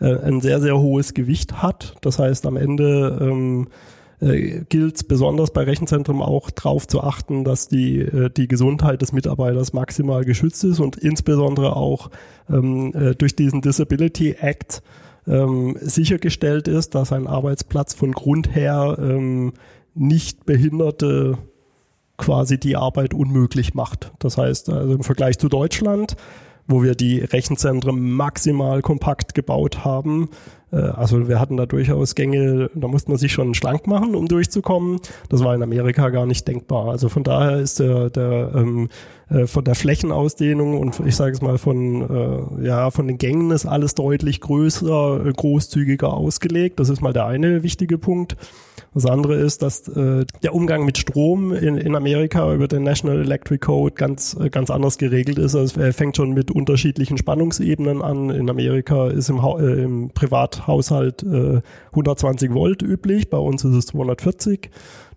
äh, 0.00 0.06
ein 0.20 0.40
sehr, 0.40 0.62
sehr 0.62 0.78
hohes 0.78 1.12
Gewicht 1.12 1.62
hat. 1.62 1.96
Das 2.00 2.18
heißt, 2.18 2.46
am 2.46 2.56
Ende 2.56 3.18
ähm, 3.20 3.68
äh, 4.20 4.62
gilt 4.70 5.08
besonders 5.08 5.50
bei 5.50 5.64
Rechenzentren 5.64 6.22
auch 6.22 6.50
darauf 6.50 6.88
zu 6.88 7.02
achten, 7.02 7.44
dass 7.44 7.68
die, 7.68 8.08
die 8.38 8.48
Gesundheit 8.48 9.02
des 9.02 9.12
Mitarbeiters 9.12 9.74
maximal 9.74 10.24
geschützt 10.24 10.64
ist 10.64 10.80
und 10.80 10.96
insbesondere 10.96 11.76
auch 11.76 12.08
ähm, 12.48 12.94
äh, 12.94 13.14
durch 13.14 13.36
diesen 13.36 13.60
Disability 13.60 14.36
Act 14.40 14.82
ähm, 15.26 15.76
sichergestellt 15.80 16.68
ist, 16.68 16.94
dass 16.94 17.12
ein 17.12 17.26
Arbeitsplatz 17.26 17.94
von 17.94 18.12
Grund 18.12 18.54
her 18.54 18.96
ähm, 19.00 19.52
nicht 19.94 20.46
Behinderte 20.46 21.38
quasi 22.16 22.58
die 22.58 22.76
Arbeit 22.76 23.14
unmöglich 23.14 23.74
macht. 23.74 24.12
Das 24.18 24.38
heißt, 24.38 24.68
also 24.70 24.94
im 24.94 25.02
Vergleich 25.02 25.38
zu 25.38 25.48
Deutschland, 25.48 26.16
wo 26.66 26.82
wir 26.82 26.94
die 26.94 27.18
Rechenzentren 27.18 28.12
maximal 28.12 28.82
kompakt 28.82 29.34
gebaut 29.34 29.84
haben, 29.84 30.30
also 30.76 31.28
wir 31.28 31.38
hatten 31.38 31.56
da 31.56 31.66
durchaus 31.66 32.14
Gänge, 32.14 32.70
da 32.74 32.88
musste 32.88 33.10
man 33.10 33.18
sich 33.18 33.32
schon 33.32 33.54
schlank 33.54 33.86
machen, 33.86 34.14
um 34.14 34.26
durchzukommen. 34.26 35.00
Das 35.28 35.44
war 35.44 35.54
in 35.54 35.62
Amerika 35.62 36.08
gar 36.08 36.26
nicht 36.26 36.48
denkbar. 36.48 36.88
Also 36.88 37.08
von 37.08 37.22
daher 37.22 37.58
ist 37.58 37.80
der, 37.80 38.10
der 38.10 38.52
ähm, 38.54 38.88
äh, 39.28 39.46
von 39.46 39.64
der 39.64 39.74
Flächenausdehnung 39.74 40.78
und 40.78 41.00
ich 41.04 41.16
sage 41.16 41.32
es 41.32 41.40
mal 41.40 41.58
von 41.58 42.58
äh, 42.60 42.66
ja 42.66 42.90
von 42.90 43.06
den 43.06 43.18
Gängen 43.18 43.50
ist 43.50 43.66
alles 43.66 43.94
deutlich 43.94 44.40
größer, 44.40 45.26
äh, 45.26 45.32
großzügiger 45.32 46.12
ausgelegt. 46.12 46.80
Das 46.80 46.88
ist 46.88 47.00
mal 47.00 47.12
der 47.12 47.26
eine 47.26 47.62
wichtige 47.62 47.98
Punkt. 47.98 48.36
Das 48.94 49.06
andere 49.06 49.36
ist, 49.36 49.62
dass 49.62 49.88
äh, 49.88 50.26
der 50.42 50.54
Umgang 50.54 50.84
mit 50.84 50.98
Strom 50.98 51.54
in, 51.54 51.78
in 51.78 51.96
Amerika 51.96 52.52
über 52.52 52.68
den 52.68 52.82
National 52.82 53.20
Electric 53.20 53.60
Code 53.60 53.94
ganz, 53.94 54.36
äh, 54.38 54.50
ganz 54.50 54.70
anders 54.70 54.98
geregelt 54.98 55.38
ist. 55.38 55.54
Also 55.54 55.80
er 55.80 55.94
fängt 55.94 56.16
schon 56.16 56.32
mit 56.32 56.50
unterschiedlichen 56.50 57.16
Spannungsebenen 57.16 58.02
an. 58.02 58.28
In 58.28 58.50
Amerika 58.50 59.08
ist 59.08 59.30
im, 59.30 59.38
äh, 59.38 59.82
im 59.82 60.10
Privathaushalt 60.62 61.22
äh, 61.22 61.60
120 61.90 62.52
Volt 62.54 62.82
üblich, 62.82 63.30
bei 63.30 63.38
uns 63.38 63.64
ist 63.64 63.74
es 63.74 63.86
240. 63.86 64.70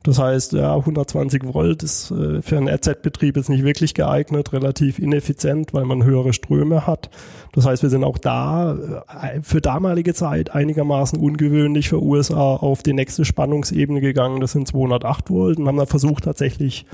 Das 0.03 0.19
heißt, 0.19 0.53
ja, 0.53 0.75
120 0.75 1.53
Volt 1.53 1.81
ist 1.81 2.11
äh, 2.11 2.41
für 2.43 2.57
einen 2.57 2.69
RZ-Betrieb 2.69 3.37
jetzt 3.37 3.49
nicht 3.49 3.63
wirklich 3.63 3.95
geeignet, 3.95 4.53
relativ 4.53 4.99
ineffizient, 4.99 5.73
weil 5.73 5.85
man 5.85 6.03
höhere 6.03 6.31
Ströme 6.31 6.85
hat. 6.85 7.09
Das 7.53 7.65
heißt, 7.65 7.81
wir 7.81 7.89
sind 7.89 8.03
auch 8.03 8.19
da 8.19 8.75
äh, 8.75 9.41
für 9.41 9.61
damalige 9.61 10.13
Zeit 10.13 10.53
einigermaßen 10.53 11.19
ungewöhnlich 11.19 11.89
für 11.89 12.03
USA 12.03 12.55
auf 12.55 12.83
die 12.83 12.93
nächste 12.93 13.25
Spannungsebene 13.25 13.99
gegangen. 13.99 14.41
Das 14.41 14.51
sind 14.51 14.67
208 14.67 15.31
Volt 15.31 15.57
und 15.57 15.67
haben 15.67 15.77
da 15.77 15.87
versucht 15.87 16.25
tatsächlich 16.25 16.85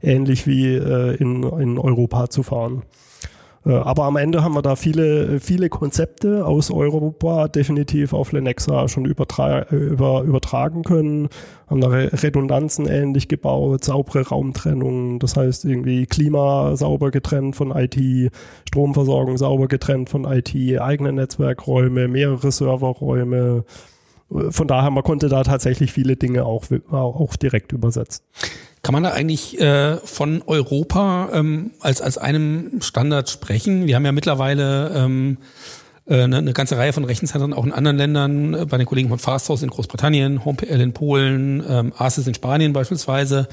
ähnlich 0.00 0.46
wie 0.46 0.74
äh, 0.74 1.16
in, 1.16 1.42
in 1.42 1.76
Europa 1.76 2.30
zu 2.30 2.44
fahren. 2.44 2.84
Äh, 3.66 3.72
aber 3.72 4.04
am 4.04 4.16
Ende 4.16 4.42
haben 4.42 4.54
wir 4.54 4.62
da 4.62 4.76
viele, 4.76 5.38
viele 5.40 5.68
Konzepte 5.68 6.46
aus 6.46 6.70
Europa 6.70 7.48
definitiv 7.48 8.12
auf 8.12 8.32
Lenexa 8.32 8.88
schon 8.88 9.04
übertra 9.04 9.68
über, 9.70 10.22
übertragen 10.22 10.82
können, 10.82 11.28
haben 11.68 11.80
da 11.80 11.88
Redundanzen 11.88 12.86
ähnlich 12.86 13.28
gebaut, 13.28 13.84
saubere 13.84 14.26
Raumtrennung, 14.28 15.18
das 15.18 15.36
heißt 15.36 15.64
irgendwie 15.66 16.06
Klima 16.06 16.74
sauber 16.76 17.10
getrennt 17.10 17.54
von 17.54 17.70
IT, 17.70 18.32
Stromversorgung 18.68 19.36
sauber 19.36 19.68
getrennt 19.68 20.08
von 20.08 20.24
IT, 20.24 20.54
eigene 20.80 21.12
Netzwerkräume, 21.12 22.08
mehrere 22.08 22.50
Serverräume. 22.50 23.64
Von 24.30 24.68
daher, 24.68 24.90
man 24.90 25.02
konnte 25.02 25.28
da 25.28 25.42
tatsächlich 25.42 25.92
viele 25.92 26.16
Dinge 26.16 26.44
auch, 26.44 26.64
auch 26.90 27.36
direkt 27.36 27.72
übersetzen. 27.72 28.24
Kann 28.82 28.94
man 28.94 29.02
da 29.02 29.10
eigentlich 29.10 29.60
äh, 29.60 29.96
von 29.98 30.42
Europa 30.46 31.30
ähm, 31.34 31.72
als, 31.80 32.00
als 32.00 32.16
einem 32.16 32.80
Standard 32.80 33.28
sprechen? 33.28 33.86
Wir 33.86 33.96
haben 33.96 34.06
ja 34.06 34.12
mittlerweile 34.12 34.92
ähm, 34.94 35.38
äh, 36.06 36.22
eine, 36.22 36.38
eine 36.38 36.52
ganze 36.52 36.78
Reihe 36.78 36.92
von 36.92 37.04
Rechenzentren 37.04 37.52
auch 37.52 37.64
in 37.64 37.72
anderen 37.72 37.98
Ländern, 37.98 38.54
äh, 38.54 38.66
bei 38.66 38.78
den 38.78 38.86
Kollegen 38.86 39.10
von 39.10 39.18
Fasthouse 39.18 39.62
in 39.62 39.70
Großbritannien, 39.70 40.44
HomePL 40.44 40.80
in 40.80 40.92
Polen, 40.94 41.62
ähm, 41.68 41.92
ASIS 41.96 42.26
in 42.26 42.34
Spanien 42.34 42.72
beispielsweise. 42.72 43.48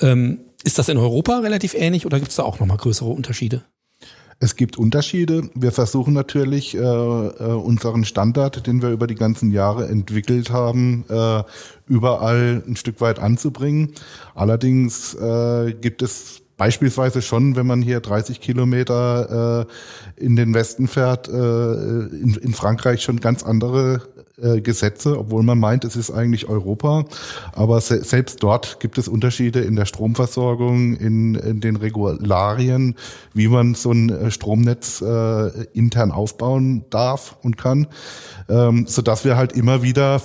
Ähm, 0.00 0.40
ist 0.64 0.78
das 0.78 0.88
in 0.88 0.96
Europa 0.96 1.38
relativ 1.38 1.74
ähnlich 1.74 2.06
oder 2.06 2.18
gibt 2.18 2.30
es 2.30 2.36
da 2.36 2.42
auch 2.42 2.58
nochmal 2.58 2.76
größere 2.78 3.08
Unterschiede? 3.08 3.64
Es 4.42 4.56
gibt 4.56 4.78
Unterschiede. 4.78 5.50
Wir 5.54 5.70
versuchen 5.70 6.14
natürlich, 6.14 6.74
äh, 6.74 6.78
äh, 6.78 7.52
unseren 7.52 8.06
Standard, 8.06 8.66
den 8.66 8.80
wir 8.80 8.88
über 8.88 9.06
die 9.06 9.14
ganzen 9.14 9.52
Jahre 9.52 9.86
entwickelt 9.86 10.48
haben, 10.50 11.04
äh, 11.10 11.42
überall 11.86 12.62
ein 12.66 12.74
Stück 12.74 13.02
weit 13.02 13.18
anzubringen. 13.18 13.92
Allerdings 14.34 15.12
äh, 15.12 15.74
gibt 15.74 16.00
es 16.00 16.40
beispielsweise 16.56 17.20
schon, 17.20 17.54
wenn 17.54 17.66
man 17.66 17.82
hier 17.82 18.00
30 18.00 18.40
Kilometer 18.40 19.66
äh, 20.18 20.24
in 20.24 20.36
den 20.36 20.54
Westen 20.54 20.88
fährt, 20.88 21.28
äh, 21.28 21.32
in, 21.32 22.38
in 22.40 22.54
Frankreich 22.54 23.02
schon 23.02 23.20
ganz 23.20 23.42
andere 23.42 24.00
äh, 24.42 24.60
Gesetze, 24.60 25.18
obwohl 25.18 25.42
man 25.42 25.58
meint, 25.58 25.84
es 25.84 25.96
ist 25.96 26.10
eigentlich 26.10 26.48
Europa. 26.48 27.04
Aber 27.52 27.80
se 27.80 28.02
selbst 28.04 28.42
dort 28.42 28.80
gibt 28.80 28.98
es 28.98 29.08
Unterschiede 29.08 29.60
in 29.60 29.76
der 29.76 29.86
Stromversorgung, 29.86 30.94
in, 30.96 31.34
in 31.34 31.60
den 31.60 31.76
Regularien, 31.76 32.96
wie 33.34 33.48
man 33.48 33.74
so 33.74 33.92
ein 33.92 34.10
äh, 34.10 34.30
Stromnetz 34.30 35.00
äh, 35.00 35.64
intern 35.72 36.10
aufbauen 36.10 36.84
darf 36.90 37.36
und 37.42 37.56
kann, 37.56 37.86
ähm, 38.48 38.86
so 38.86 39.02
dass 39.02 39.24
wir 39.24 39.36
halt 39.36 39.52
immer 39.52 39.82
wieder 39.82 40.20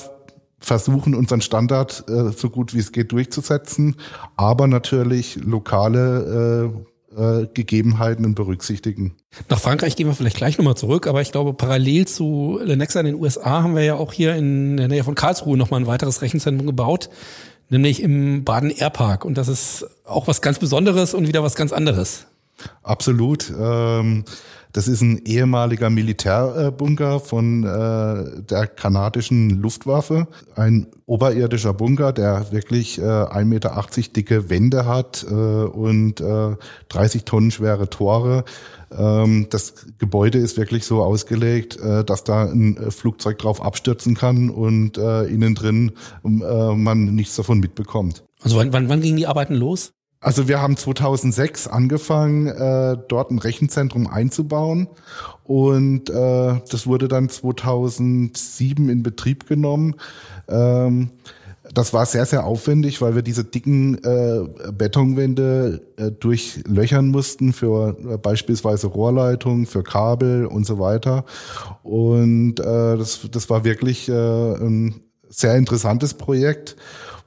versuchen, 0.59 1.13
unseren 1.13 1.41
Standard 1.41 2.05
äh, 2.09 2.31
so 2.31 2.49
gut 2.49 2.73
wie 2.73 2.79
es 2.79 2.91
geht 2.91 3.11
durchzusetzen, 3.11 3.97
aber 4.35 4.67
natürlich 4.67 5.37
lokale 5.43 6.71
äh, 6.73 6.94
äh, 7.15 7.47
Gegebenheiten 7.53 8.35
berücksichtigen. 8.35 9.15
Nach 9.49 9.59
Frankreich 9.59 9.95
gehen 9.95 10.07
wir 10.07 10.13
vielleicht 10.13 10.37
gleich 10.37 10.57
nochmal 10.57 10.75
zurück, 10.75 11.07
aber 11.07 11.21
ich 11.21 11.31
glaube, 11.31 11.53
parallel 11.53 12.07
zu 12.07 12.59
Lenexa 12.63 12.99
in 12.99 13.05
den 13.05 13.15
USA 13.15 13.63
haben 13.63 13.75
wir 13.75 13.83
ja 13.83 13.95
auch 13.95 14.13
hier 14.13 14.35
in 14.35 14.77
der 14.77 14.87
Nähe 14.87 15.03
von 15.03 15.15
Karlsruhe 15.15 15.57
nochmal 15.57 15.81
ein 15.81 15.87
weiteres 15.87 16.21
Rechenzentrum 16.21 16.67
gebaut, 16.67 17.09
nämlich 17.69 18.01
im 18.01 18.43
Baden 18.43 18.71
Airpark. 18.71 19.25
Und 19.25 19.37
das 19.37 19.47
ist 19.47 19.85
auch 20.05 20.27
was 20.27 20.41
ganz 20.41 20.59
Besonderes 20.59 21.13
und 21.13 21.27
wieder 21.27 21.43
was 21.43 21.55
ganz 21.55 21.71
anderes. 21.71 22.27
Absolut. 22.83 23.53
Ähm 23.57 24.25
das 24.75 24.89
ist 24.89 24.99
ein 24.99 25.21
ehemaliger 25.23 25.89
Militärbunker 25.89 27.21
von 27.21 27.63
äh, 27.63 28.41
der 28.41 28.67
kanadischen 28.67 29.61
Luftwaffe. 29.61 30.27
Ein 30.53 30.87
oberirdischer 31.05 31.73
Bunker, 31.73 32.11
der 32.11 32.51
wirklich 32.51 32.99
äh, 32.99 33.03
1,80 33.03 33.45
Meter 33.45 33.85
dicke 34.13 34.49
Wände 34.49 34.85
hat 34.85 35.25
äh, 35.29 35.33
und 35.33 36.19
äh, 36.19 36.57
30 36.89 37.23
Tonnen 37.23 37.51
schwere 37.51 37.89
Tore. 37.89 38.43
Ähm, 38.91 39.47
das 39.49 39.75
Gebäude 39.97 40.39
ist 40.39 40.57
wirklich 40.57 40.83
so 40.85 41.01
ausgelegt, 41.03 41.79
äh, 41.79 42.03
dass 42.03 42.25
da 42.25 42.43
ein 42.43 42.75
äh, 42.75 42.91
Flugzeug 42.91 43.37
drauf 43.37 43.63
abstürzen 43.63 44.13
kann 44.13 44.49
und 44.49 44.97
äh, 44.97 45.23
innen 45.23 45.55
drin 45.55 45.93
äh, 46.25 46.27
man 46.75 47.15
nichts 47.15 47.37
davon 47.37 47.61
mitbekommt. 47.61 48.25
Also 48.41 48.57
wann, 48.57 48.73
wann, 48.73 48.89
wann 48.89 48.99
gingen 48.99 49.15
die 49.15 49.27
Arbeiten 49.27 49.55
los? 49.55 49.93
Also 50.25 50.47
wir 50.47 50.59
haben 50.59 50.75
2006 50.75 51.67
angefangen, 51.67 52.47
äh, 52.47 52.97
dort 53.07 53.29
ein 53.29 53.37
Rechenzentrum 53.37 54.07
einzubauen 54.07 54.87
und 55.43 56.09
äh, 56.09 56.61
das 56.67 56.87
wurde 56.87 57.07
dann 57.07 57.29
2007 57.29 58.89
in 58.89 59.03
Betrieb 59.03 59.47
genommen. 59.47 59.97
Ähm, 60.47 61.11
das 61.75 61.93
war 61.93 62.07
sehr, 62.07 62.25
sehr 62.25 62.43
aufwendig, 62.43 63.03
weil 63.03 63.13
wir 63.13 63.21
diese 63.21 63.43
dicken 63.43 64.03
äh, 64.03 64.71
Betonwände 64.71 65.81
äh, 65.97 66.09
durchlöchern 66.09 67.09
mussten 67.09 67.53
für 67.53 67.95
äh, 68.09 68.17
beispielsweise 68.17 68.87
Rohrleitungen, 68.87 69.67
für 69.67 69.83
Kabel 69.83 70.47
und 70.47 70.65
so 70.65 70.79
weiter. 70.79 71.25
Und 71.83 72.59
äh, 72.59 72.97
das, 72.97 73.27
das 73.31 73.47
war 73.51 73.63
wirklich 73.63 74.09
äh, 74.09 74.55
ein 74.55 75.01
sehr 75.29 75.55
interessantes 75.55 76.15
Projekt 76.15 76.77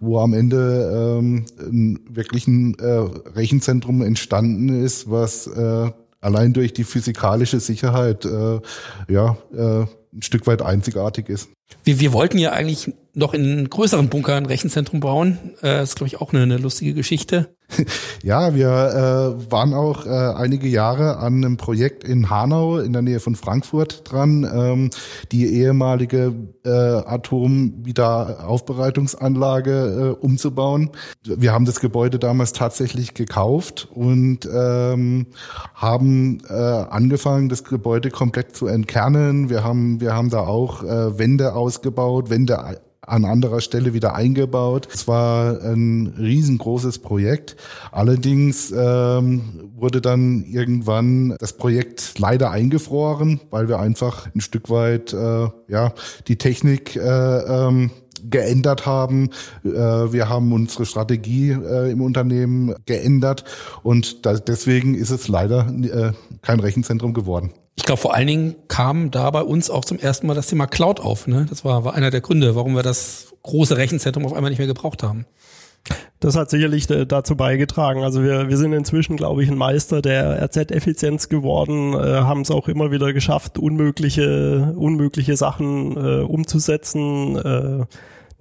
wo 0.01 0.19
am 0.21 0.35
Ende 0.35 1.19
ähm, 1.19 1.45
ein, 1.59 2.01
wirklich 2.09 2.47
ein 2.47 2.75
äh, 2.79 2.85
Rechenzentrum 2.85 4.03
entstanden 4.03 4.69
ist, 4.69 5.11
was 5.11 5.47
äh, 5.47 5.91
allein 6.21 6.53
durch 6.53 6.73
die 6.73 6.85
physikalische 6.85 7.61
Sicherheit 7.61 8.25
äh, 8.25 8.61
ja 9.09 9.37
äh, 9.55 9.87
ein 10.13 10.23
Stück 10.23 10.47
weit 10.47 10.63
einzigartig 10.63 11.29
ist. 11.29 11.49
Wir, 11.85 12.01
wir 12.01 12.13
wollten 12.13 12.39
ja 12.39 12.53
eigentlich 12.53 12.93
noch 13.15 13.35
in 13.35 13.69
größeren 13.69 14.09
Bunker 14.09 14.37
ein 14.37 14.47
Rechenzentrum 14.47 15.01
bauen. 15.01 15.39
Äh, 15.61 15.79
das 15.79 15.91
ist, 15.91 15.97
glaube 15.97 16.09
ich, 16.09 16.21
auch 16.21 16.33
eine, 16.33 16.43
eine 16.43 16.57
lustige 16.57 16.95
Geschichte. 16.95 17.55
Ja, 18.23 18.55
wir 18.55 18.69
äh, 18.69 19.51
waren 19.51 19.75
auch 19.75 20.07
äh, 20.07 20.11
einige 20.11 20.69
Jahre 20.69 21.17
an 21.19 21.35
einem 21.37 21.57
Projekt 21.57 22.05
in 22.05 22.31
Hanau 22.31 22.79
in 22.79 22.93
der 22.93 23.03
Nähe 23.03 23.19
von 23.21 23.35
Frankfurt 23.37 24.11
dran, 24.11 24.49
ähm, 24.53 24.91
die 25.31 25.55
ehemalige 25.55 26.35
äh, 26.65 26.71
Atomwiederaufbereitungsanlage 26.71 29.71
äh, 29.71 30.11
umzubauen. 30.25 30.91
Wir 31.25 31.53
haben 31.53 31.65
das 31.65 31.79
Gebäude 31.81 32.19
damals 32.19 32.53
tatsächlich 32.53 33.15
gekauft 33.15 33.87
und 33.93 34.49
ähm, 34.53 35.29
haben 35.75 36.41
äh, 36.49 36.53
angefangen, 36.53 37.49
das 37.49 37.63
Gebäude 37.65 38.11
komplett 38.11 38.57
zu 38.57 38.67
entkernen. 38.67 39.49
Wir 39.49 39.63
haben, 39.63 40.01
wir 40.01 40.13
haben 40.15 40.31
da 40.31 40.41
auch 40.41 40.83
äh, 40.83 41.17
Wände 41.19 41.55
ausgebaut, 41.55 42.31
Wände 42.31 42.59
an 43.01 43.25
anderer 43.25 43.61
Stelle 43.61 43.95
wieder 43.95 44.15
eingebaut. 44.15 44.89
Es 44.93 45.09
war 45.09 45.63
ein 45.63 46.15
riesengroßes 46.19 46.99
Projekt. 46.99 47.57
Allerdings 47.91 48.71
ähm, 48.71 49.71
wurde 49.77 50.01
dann 50.01 50.45
irgendwann 50.45 51.37
das 51.39 51.55
Projekt 51.55 52.19
leider 52.19 52.51
eingefroren, 52.51 53.41
weil 53.51 53.69
wir 53.69 53.79
einfach 53.79 54.29
ein 54.35 54.41
Stück 54.41 54.71
weit 54.71 55.13
äh, 55.13 55.49
ja 55.69 55.93
die 56.27 56.37
Technik 56.37 56.97
äh, 56.97 57.01
ähm, 57.01 57.91
geändert 58.29 58.87
haben. 58.87 59.31
Äh, 59.65 59.71
wir 59.71 60.29
haben 60.29 60.53
unsere 60.53 60.87
Strategie 60.87 61.51
äh, 61.51 61.91
im 61.91 62.01
Unternehmen 62.01 62.75
geändert 62.87 63.45
und 63.83 64.25
deswegen 64.49 64.95
ist 64.95 65.11
es 65.11 65.29
leider 65.29 65.69
äh, 65.69 66.13
kein 66.43 66.61
Rechenzentrum 66.61 67.15
geworden. 67.15 67.53
Ich 67.79 67.85
glaube, 67.85 68.01
vor 68.01 68.13
allen 68.13 68.27
Dingen 68.27 68.57
kam 68.67 69.13
da 69.13 69.31
bei 69.31 69.41
uns 69.41 69.71
auch 69.71 69.85
zum 69.85 70.01
ersten 70.01 70.27
Mal 70.27 70.35
das 70.35 70.49
Thema 70.49 70.67
Cloud 70.67 70.99
auf. 70.99 71.29
Ne? 71.29 71.47
Das 71.49 71.65
war, 71.65 71.85
war 71.85 71.95
einer 71.95 72.11
der 72.11 72.21
Gründe, 72.21 72.57
warum 72.57 72.75
wir 72.75 72.83
das 72.83 73.33
große 73.45 73.77
Rechenzentrum 73.77 74.27
auf 74.27 74.33
einmal 74.33 74.51
nicht 74.51 74.59
mehr 74.59 74.67
gebraucht 74.67 75.05
haben. 75.05 75.27
Das 76.19 76.35
hat 76.35 76.51
sicherlich 76.51 76.91
äh, 76.91 77.07
dazu 77.07 77.37
beigetragen. 77.37 78.03
Also 78.03 78.25
wir, 78.25 78.49
wir 78.49 78.57
sind 78.57 78.73
inzwischen, 78.73 79.17
glaube 79.17 79.45
ich, 79.45 79.49
ein 79.49 79.57
Meister 79.57 80.03
der 80.03 80.43
RZ-Effizienz 80.43 81.29
geworden, 81.29 81.95
äh, 81.95 82.23
haben 82.23 82.41
es 82.41 82.51
auch 82.51 82.67
immer 82.67 82.91
wieder 82.91 83.13
geschafft, 83.13 83.61
unmögliche, 83.61 84.75
unmögliche 84.77 85.37
Sachen 85.37 85.97
äh, 85.97 86.23
umzusetzen. 86.23 87.37
Äh, 87.37 87.87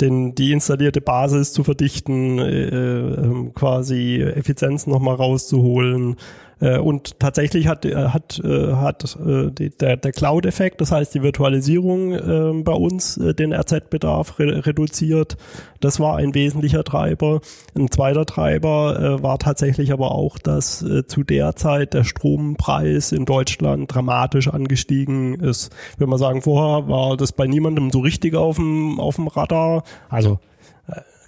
den, 0.02 0.36
die 0.36 0.52
installierte 0.52 1.02
Basis 1.02 1.54
zu 1.54 1.64
verdichten, 1.64 2.40
äh, 2.40 2.66
äh, 2.66 3.52
quasi 3.54 4.22
Effizienzen 4.22 4.92
nochmal 4.92 5.16
rauszuholen, 5.16 6.18
und 6.60 7.20
tatsächlich 7.20 7.68
hat, 7.68 7.86
äh, 7.86 7.96
hat, 8.08 8.42
äh, 8.44 8.74
hat 8.74 9.18
der, 9.18 9.98
der 9.98 10.12
Cloud-Effekt, 10.12 10.82
das 10.82 10.92
heißt 10.92 11.14
die 11.14 11.22
Virtualisierung 11.22 12.64
bei 12.64 12.74
uns 12.74 13.16
den 13.16 13.54
RZ-Bedarf 13.54 14.40
reduziert. 14.40 15.38
Das 15.80 16.00
war 16.00 16.18
ein 16.18 16.34
wesentlicher 16.34 16.84
Treiber. 16.84 17.42
Ein 17.76 17.92
zweiter 17.92 18.26
Treiber 18.26 19.22
war 19.22 19.38
tatsächlich 19.38 19.92
aber 19.92 20.12
auch, 20.12 20.40
dass 20.40 20.84
zu 21.08 21.24
der 21.24 21.56
Zeit 21.56 21.94
der 21.94 22.04
Strompreis 22.04 23.12
in 23.12 23.26
Deutschland 23.26 23.94
dramatisch 23.94 24.48
angestiegen 24.48 25.36
ist. 25.36 25.72
Würde 25.98 26.10
mal 26.10 26.18
sagen, 26.18 26.42
vorher 26.42 26.88
war 26.88 27.18
das 27.18 27.32
bei 27.32 27.46
niemandem 27.46 27.92
so 27.92 28.00
richtig 28.00 28.36
auf 28.36 28.56
dem, 28.56 29.00
auf 29.00 29.16
dem 29.16 29.28
Radar. 29.28 29.84
Also 30.10 30.40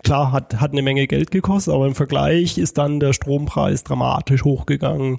Klar, 0.03 0.31
hat, 0.31 0.59
hat 0.59 0.71
eine 0.71 0.81
Menge 0.81 1.07
Geld 1.07 1.31
gekostet, 1.31 1.73
aber 1.73 1.87
im 1.87 1.95
Vergleich 1.95 2.57
ist 2.57 2.77
dann 2.77 2.99
der 2.99 3.13
Strompreis 3.13 3.83
dramatisch 3.83 4.43
hochgegangen. 4.43 5.17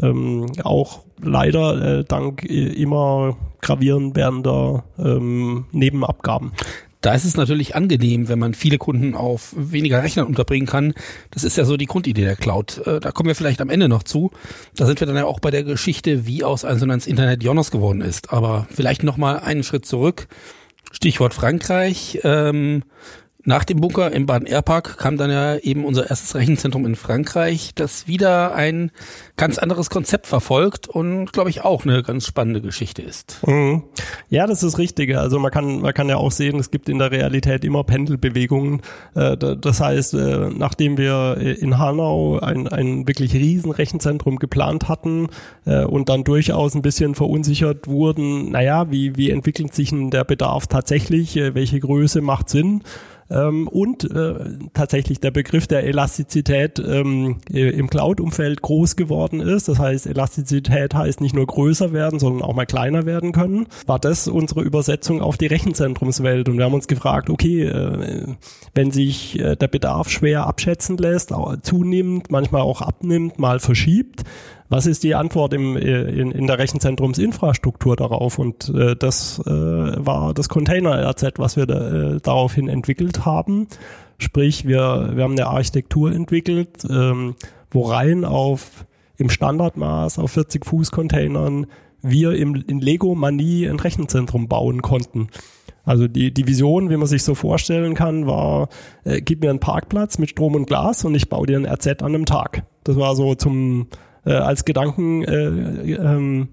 Ähm, 0.00 0.46
auch 0.62 1.00
leider 1.20 1.98
äh, 2.00 2.04
dank 2.04 2.44
äh, 2.44 2.72
immer 2.72 3.36
gravierend 3.60 4.16
werdender 4.16 4.84
ähm, 4.98 5.66
Nebenabgaben. 5.72 6.52
Da 7.02 7.14
ist 7.14 7.24
es 7.24 7.36
natürlich 7.36 7.74
angenehm, 7.74 8.28
wenn 8.28 8.38
man 8.38 8.54
viele 8.54 8.78
Kunden 8.78 9.14
auf 9.16 9.54
weniger 9.56 10.04
Rechnern 10.04 10.26
unterbringen 10.26 10.68
kann. 10.68 10.94
Das 11.32 11.42
ist 11.42 11.56
ja 11.56 11.64
so 11.64 11.76
die 11.76 11.86
Grundidee 11.86 12.22
der 12.22 12.36
Cloud. 12.36 12.78
Äh, 12.86 13.00
da 13.00 13.10
kommen 13.10 13.26
wir 13.26 13.34
vielleicht 13.34 13.60
am 13.60 13.70
Ende 13.70 13.88
noch 13.88 14.04
zu. 14.04 14.30
Da 14.76 14.86
sind 14.86 15.00
wir 15.00 15.08
dann 15.08 15.16
ja 15.16 15.24
auch 15.24 15.40
bei 15.40 15.50
der 15.50 15.64
Geschichte, 15.64 16.26
wie 16.26 16.44
aus 16.44 16.62
ins 16.62 17.06
Internet 17.08 17.42
Jonas 17.42 17.72
geworden 17.72 18.02
ist. 18.02 18.32
Aber 18.32 18.68
vielleicht 18.70 19.02
noch 19.02 19.16
mal 19.16 19.40
einen 19.40 19.64
Schritt 19.64 19.84
zurück. 19.84 20.28
Stichwort 20.92 21.34
Frankreich. 21.34 22.20
Ähm, 22.22 22.84
nach 23.44 23.64
dem 23.64 23.80
Bunker 23.80 24.12
im 24.12 24.26
Baden-Airpark 24.26 24.98
kam 24.98 25.16
dann 25.16 25.30
ja 25.30 25.56
eben 25.56 25.84
unser 25.84 26.08
erstes 26.08 26.34
Rechenzentrum 26.34 26.86
in 26.86 26.94
Frankreich, 26.94 27.72
das 27.74 28.06
wieder 28.06 28.54
ein 28.54 28.92
ganz 29.36 29.58
anderes 29.58 29.90
Konzept 29.90 30.26
verfolgt 30.28 30.86
und 30.88 31.32
glaube 31.32 31.50
ich 31.50 31.62
auch 31.62 31.84
eine 31.84 32.02
ganz 32.02 32.26
spannende 32.26 32.60
Geschichte 32.60 33.02
ist. 33.02 33.40
Mhm. 33.46 33.82
Ja, 34.28 34.46
das 34.46 34.62
ist 34.62 34.78
richtig. 34.78 35.16
Also 35.16 35.40
man 35.40 35.50
kann, 35.50 35.80
man 35.80 35.92
kann 35.92 36.08
ja 36.08 36.16
auch 36.16 36.30
sehen, 36.30 36.58
es 36.60 36.70
gibt 36.70 36.88
in 36.88 36.98
der 36.98 37.10
Realität 37.10 37.64
immer 37.64 37.82
Pendelbewegungen. 37.82 38.82
Äh, 39.14 39.36
das 39.36 39.80
heißt, 39.80 40.14
äh, 40.14 40.50
nachdem 40.56 40.96
wir 40.96 41.36
in 41.36 41.78
Hanau 41.78 42.38
ein, 42.38 42.68
ein 42.68 43.08
wirklich 43.08 43.34
riesen 43.34 43.72
Rechenzentrum 43.72 44.38
geplant 44.38 44.88
hatten 44.88 45.28
äh, 45.66 45.84
und 45.84 46.08
dann 46.08 46.22
durchaus 46.22 46.74
ein 46.74 46.82
bisschen 46.82 47.16
verunsichert 47.16 47.88
wurden, 47.88 48.50
naja, 48.52 48.90
wie, 48.90 49.16
wie 49.16 49.30
entwickelt 49.30 49.74
sich 49.74 49.90
denn 49.90 50.10
der 50.10 50.24
Bedarf 50.24 50.68
tatsächlich? 50.68 51.34
Welche 51.34 51.80
Größe 51.80 52.20
macht 52.20 52.48
Sinn? 52.48 52.82
Ähm, 53.32 53.68
und 53.68 54.10
äh, 54.10 54.34
tatsächlich 54.74 55.20
der 55.20 55.30
Begriff 55.30 55.66
der 55.66 55.84
Elastizität 55.84 56.78
ähm, 56.78 57.38
im 57.50 57.88
Cloud-Umfeld 57.88 58.62
groß 58.62 58.96
geworden 58.96 59.40
ist. 59.40 59.68
Das 59.68 59.78
heißt, 59.78 60.06
Elastizität 60.06 60.94
heißt 60.94 61.20
nicht 61.20 61.34
nur 61.34 61.46
größer 61.46 61.92
werden, 61.92 62.18
sondern 62.18 62.42
auch 62.42 62.54
mal 62.54 62.66
kleiner 62.66 63.06
werden 63.06 63.32
können. 63.32 63.66
War 63.86 63.98
das 63.98 64.28
unsere 64.28 64.62
Übersetzung 64.62 65.22
auf 65.22 65.38
die 65.38 65.46
Rechenzentrumswelt? 65.46 66.48
Und 66.48 66.58
wir 66.58 66.64
haben 66.64 66.74
uns 66.74 66.88
gefragt, 66.88 67.30
okay, 67.30 67.64
äh, 67.64 68.26
wenn 68.74 68.90
sich 68.90 69.38
äh, 69.38 69.56
der 69.56 69.68
Bedarf 69.68 70.08
schwer 70.10 70.46
abschätzen 70.46 70.98
lässt, 70.98 71.32
zunimmt, 71.62 72.30
manchmal 72.30 72.62
auch 72.62 72.82
abnimmt, 72.82 73.38
mal 73.38 73.60
verschiebt, 73.60 74.24
was 74.68 74.86
ist 74.86 75.02
die 75.02 75.14
Antwort 75.14 75.52
im, 75.54 75.76
äh, 75.76 76.02
in, 76.02 76.30
in 76.30 76.46
der 76.46 76.58
Rechenzentrumsinfrastruktur 76.58 77.96
darauf? 77.96 78.38
Und 78.38 78.68
äh, 78.70 78.96
das 78.96 79.40
äh, 79.46 79.50
war 79.50 80.34
das 80.34 80.48
Container-RZ, 80.48 81.38
was 81.38 81.56
wir 81.56 81.66
da, 81.66 82.14
äh, 82.14 82.20
daraufhin 82.20 82.68
entwickelt 82.68 83.24
haben. 83.24 83.68
Sprich, 84.18 84.66
wir, 84.66 85.10
wir 85.14 85.24
haben 85.24 85.32
eine 85.32 85.46
Architektur 85.46 86.12
entwickelt, 86.12 86.84
ähm, 86.88 87.34
wo 87.70 87.82
rein 87.82 88.24
auf 88.24 88.86
im 89.18 89.30
Standardmaß 89.30 90.18
auf 90.18 90.32
40 90.32 90.64
Fuß 90.64 90.90
Containern 90.90 91.66
wir 92.02 92.32
im, 92.32 92.56
in 92.66 92.80
Lego 92.80 93.14
Manie 93.14 93.68
ein 93.68 93.78
Rechenzentrum 93.78 94.48
bauen 94.48 94.82
konnten. 94.82 95.28
Also 95.84 96.06
die, 96.06 96.32
die 96.32 96.46
Vision, 96.46 96.90
wie 96.90 96.96
man 96.96 97.06
sich 97.06 97.24
so 97.24 97.34
vorstellen 97.34 97.94
kann, 97.94 98.26
war, 98.26 98.68
äh, 99.04 99.20
gib 99.20 99.40
mir 99.40 99.50
einen 99.50 99.60
Parkplatz 99.60 100.18
mit 100.18 100.30
Strom 100.30 100.54
und 100.54 100.66
Glas 100.66 101.04
und 101.04 101.14
ich 101.14 101.28
baue 101.28 101.46
dir 101.46 101.58
ein 101.58 101.66
RZ 101.66 102.02
an 102.02 102.14
einem 102.14 102.26
Tag. 102.26 102.64
Das 102.84 102.96
war 102.96 103.16
so 103.16 103.34
zum 103.34 103.88
äh, 104.24 104.32
als 104.32 104.64
Gedanken 104.64 105.24
äh, 105.24 105.94
ähm, 105.94 106.48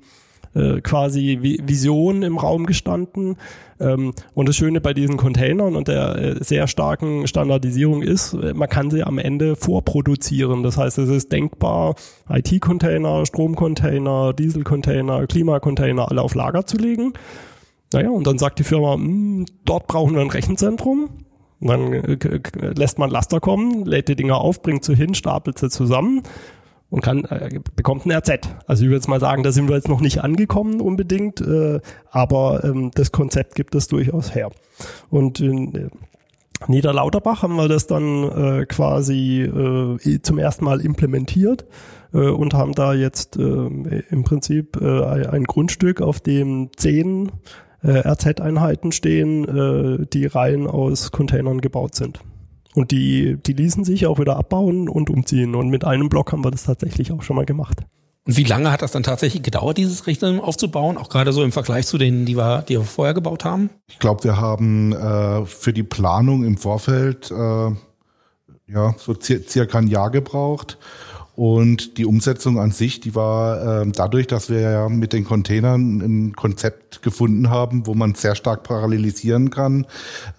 äh, 0.55 0.81
quasi 0.81 1.39
Vision 1.41 2.23
im 2.23 2.37
Raum 2.37 2.65
gestanden. 2.65 3.37
Ähm, 3.79 4.13
und 4.33 4.49
das 4.49 4.55
Schöne 4.55 4.81
bei 4.81 4.93
diesen 4.93 5.15
Containern 5.17 5.75
und 5.75 5.87
der 5.87 6.15
äh, 6.15 6.43
sehr 6.43 6.67
starken 6.67 7.27
Standardisierung 7.27 8.01
ist, 8.01 8.33
äh, 8.33 8.53
man 8.53 8.67
kann 8.67 8.89
sie 8.89 9.03
am 9.03 9.19
Ende 9.19 9.55
vorproduzieren. 9.55 10.63
Das 10.63 10.77
heißt, 10.77 10.97
es 10.97 11.09
ist 11.09 11.31
denkbar, 11.31 11.95
IT-Container, 12.29 13.25
Stromcontainer, 13.25 14.33
Dieselcontainer, 14.33 15.27
Klimacontainer 15.27 16.09
alle 16.09 16.21
auf 16.23 16.33
Lager 16.33 16.65
zu 16.65 16.77
legen. 16.77 17.13
Naja, 17.93 18.09
und 18.09 18.25
dann 18.25 18.37
sagt 18.37 18.59
die 18.59 18.63
Firma, 18.63 18.95
hm, 18.95 19.45
dort 19.65 19.87
brauchen 19.87 20.15
wir 20.15 20.21
ein 20.21 20.31
Rechenzentrum. 20.31 21.09
dann 21.59 21.93
äh, 21.93 22.39
lässt 22.75 22.97
man 22.97 23.11
Laster 23.11 23.39
kommen, 23.39 23.85
lädt 23.85 24.07
die 24.07 24.15
Dinger 24.15 24.41
auf, 24.41 24.61
bringt 24.63 24.83
sie 24.83 24.95
hin, 24.95 25.13
stapelt 25.13 25.59
sie 25.59 25.69
zusammen 25.69 26.23
und 26.89 27.01
kann, 27.01 27.25
äh, 27.25 27.59
bekommt 27.75 28.05
ein 28.05 28.11
RZ. 28.11 28.49
Also 28.67 28.83
ich 28.83 28.89
würde 28.89 28.97
jetzt 28.97 29.07
mal 29.07 29.19
sagen, 29.19 29.43
da 29.43 29.51
sind 29.51 29.69
wir 29.69 29.75
jetzt 29.75 29.87
noch 29.87 30.01
nicht 30.01 30.23
angekommen 30.23 30.81
unbedingt, 30.81 31.41
äh, 31.41 31.79
aber 32.09 32.63
ähm, 32.63 32.91
das 32.93 33.11
Konzept 33.11 33.55
gibt 33.55 33.75
es 33.75 33.87
durchaus 33.87 34.33
her. 34.33 34.49
Und 35.09 35.39
in 35.39 35.75
äh, 35.75 35.89
Niederlauterbach 36.67 37.43
haben 37.43 37.55
wir 37.55 37.67
das 37.67 37.87
dann 37.87 38.23
äh, 38.23 38.65
quasi 38.65 39.41
äh, 39.41 40.21
zum 40.21 40.37
ersten 40.37 40.65
Mal 40.65 40.81
implementiert 40.81 41.65
äh, 42.13 42.27
und 42.27 42.53
haben 42.53 42.73
da 42.73 42.93
jetzt 42.93 43.37
äh, 43.37 43.41
im 43.41 44.23
Prinzip 44.23 44.77
äh, 44.81 45.03
ein 45.27 45.45
Grundstück, 45.45 46.01
auf 46.01 46.19
dem 46.19 46.69
zehn 46.75 47.31
äh, 47.81 47.99
RZ-Einheiten 48.07 48.91
stehen, 48.91 49.45
äh, 49.45 50.05
die 50.11 50.25
rein 50.25 50.67
aus 50.67 51.11
Containern 51.11 51.61
gebaut 51.61 51.95
sind. 51.95 52.19
Und 52.79 52.91
die, 52.91 53.35
die 53.45 53.51
ließen 53.51 53.83
sich 53.83 54.07
auch 54.07 54.19
wieder 54.19 54.37
abbauen 54.37 54.87
und 54.87 55.09
umziehen. 55.09 55.53
Und 55.53 55.67
mit 55.67 55.83
einem 55.83 56.07
Block 56.07 56.31
haben 56.31 56.45
wir 56.45 56.51
das 56.51 56.63
tatsächlich 56.63 57.11
auch 57.11 57.23
schon 57.23 57.35
mal 57.35 57.43
gemacht. 57.45 57.81
Und 58.25 58.37
wie 58.37 58.45
lange 58.45 58.71
hat 58.71 58.81
das 58.81 58.93
dann 58.93 59.03
tatsächlich 59.03 59.43
gedauert, 59.43 59.77
dieses 59.77 60.07
Rechnen 60.07 60.39
aufzubauen? 60.39 60.97
Auch 60.97 61.09
gerade 61.09 61.33
so 61.33 61.43
im 61.43 61.51
Vergleich 61.51 61.87
zu 61.87 61.97
denen, 61.97 62.25
die 62.25 62.37
wir, 62.37 62.61
die 62.61 62.77
wir 62.77 62.85
vorher 62.85 63.13
gebaut 63.13 63.43
haben? 63.43 63.69
Ich 63.87 63.99
glaube, 63.99 64.23
wir 64.23 64.37
haben 64.37 64.93
äh, 64.93 65.45
für 65.45 65.73
die 65.73 65.83
Planung 65.83 66.45
im 66.45 66.55
Vorfeld 66.55 67.31
äh, 67.31 67.35
ja 67.35 68.95
so 68.97 69.13
circa 69.19 69.77
ein 69.77 69.87
Jahr 69.87 70.09
gebraucht. 70.09 70.77
Und 71.35 71.97
die 71.97 72.05
Umsetzung 72.05 72.59
an 72.59 72.71
sich, 72.71 73.01
die 73.01 73.13
war 73.13 73.81
äh, 73.81 73.91
dadurch, 73.93 74.27
dass 74.27 74.49
wir 74.49 74.61
ja 74.61 74.87
mit 74.87 75.11
den 75.11 75.25
Containern 75.25 75.99
ein 75.99 76.33
Konzept 76.33 77.01
gefunden 77.01 77.49
haben, 77.49 77.87
wo 77.87 77.93
man 77.93 78.15
sehr 78.15 78.35
stark 78.35 78.63
parallelisieren 78.63 79.49
kann, 79.49 79.85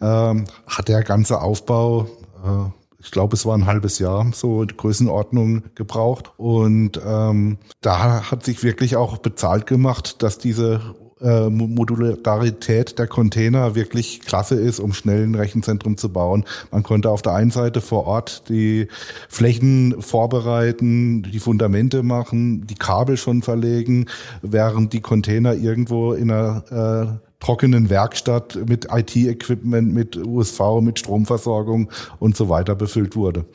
äh, 0.01 0.05
hat 0.05 0.89
der 0.89 1.03
ganze 1.03 1.43
Aufbau 1.43 2.09
äh, 2.45 2.71
ich 3.03 3.11
glaube, 3.11 3.35
es 3.35 3.47
war 3.47 3.57
ein 3.57 3.67
halbes 3.67 3.99
Jahr, 3.99 4.31
so 4.35 4.65
Größenordnung 4.77 5.65
gebraucht. 5.75 6.33
Und 6.37 7.01
ähm, 7.05 7.59
da 7.81 8.31
hat 8.31 8.45
sich 8.45 8.63
wirklich 8.63 8.97
auch 8.97 9.19
bezahlt 9.19 9.67
gemacht, 9.67 10.23
dass 10.23 10.37
diese 10.37 10.81
äh, 11.21 11.49
Modularität 11.49 12.99
der 12.99 13.07
Container 13.07 13.75
wirklich 13.75 14.21
klasse 14.21 14.55
ist, 14.57 14.81
um 14.81 14.93
schnell 14.93 15.23
ein 15.23 15.35
Rechenzentrum 15.35 15.97
zu 15.97 16.11
bauen. 16.11 16.45
Man 16.71 16.83
konnte 16.83 17.11
auf 17.11 17.23
der 17.23 17.35
einen 17.35 17.51
Seite 17.51 17.81
vor 17.81 18.07
Ort 18.07 18.49
die 18.49 18.89
Flächen 19.29 20.01
vorbereiten, 20.01 21.23
die 21.23 21.41
Fundamente 21.41 22.03
machen, 22.03 22.67
die 22.67 22.75
Kabel 22.75 23.17
schon 23.17 23.43
verlegen, 23.43 24.07
während 24.43 24.93
die 24.93 25.01
Container 25.01 25.55
irgendwo 25.55 26.13
in 26.13 26.31
einer 26.31 27.21
äh, 27.23 27.30
trockenen 27.41 27.91
Werkstatt 27.91 28.59
mit 28.69 28.89
IT-Equipment, 28.91 29.93
mit 29.93 30.17
USV, 30.17 30.81
mit 30.81 30.99
Stromversorgung 30.99 31.91
und 32.19 32.37
so 32.37 32.49
weiter 32.49 32.75
befüllt 32.75 33.17
wurde. 33.17 33.47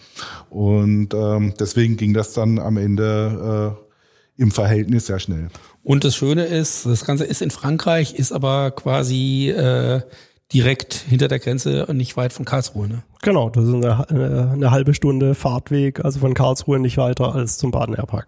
Und 0.50 1.14
ähm, 1.14 1.54
deswegen 1.60 1.96
ging 1.96 2.14
das 2.14 2.34
dann 2.34 2.60
am 2.60 2.78
Ende 2.78 3.78
äh, 3.78 4.42
im 4.42 4.52
Verhältnis 4.52 5.06
sehr 5.06 5.20
schnell. 5.20 5.50
Und 5.84 6.04
das 6.04 6.16
Schöne 6.16 6.46
ist, 6.46 6.86
das 6.86 7.06
Ganze 7.06 7.26
ist 7.26 7.42
in 7.42 7.52
Frankreich, 7.52 8.16
ist 8.16 8.32
aber 8.32 8.72
quasi 8.72 9.50
äh, 9.50 10.02
direkt 10.52 10.94
hinter 10.94 11.28
der 11.28 11.40
Grenze 11.40 11.86
und 11.86 11.98
nicht 11.98 12.18
weit 12.18 12.34
von 12.34 12.46
Karlsruhe. 12.46 12.88
Ne? 12.88 13.04
Genau, 13.22 13.50
das 13.50 13.66
ist 13.66 13.74
eine, 13.74 14.10
eine, 14.10 14.52
eine 14.52 14.72
halbe 14.72 14.94
Stunde 14.94 15.36
Fahrtweg, 15.36 16.04
also 16.04 16.20
von 16.20 16.34
Karlsruhe 16.34 16.80
nicht 16.80 16.98
weiter 16.98 17.34
als 17.34 17.58
zum 17.58 17.72
Baden-Airpark. 17.72 18.28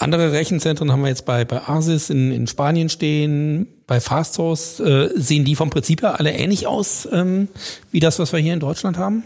Andere 0.00 0.32
Rechenzentren 0.32 0.90
haben 0.90 1.02
wir 1.02 1.08
jetzt 1.08 1.26
bei, 1.26 1.44
bei 1.44 1.60
Arsis 1.60 2.08
in, 2.08 2.32
in 2.32 2.46
Spanien 2.46 2.88
stehen, 2.88 3.66
bei 3.86 4.00
Fasthouse. 4.00 4.80
Äh, 4.80 5.10
sehen 5.14 5.44
die 5.44 5.54
vom 5.54 5.68
Prinzip 5.68 6.00
her 6.00 6.18
alle 6.18 6.32
ähnlich 6.32 6.66
aus 6.66 7.06
ähm, 7.12 7.48
wie 7.92 8.00
das, 8.00 8.18
was 8.18 8.32
wir 8.32 8.40
hier 8.40 8.54
in 8.54 8.60
Deutschland 8.60 8.96
haben? 8.96 9.24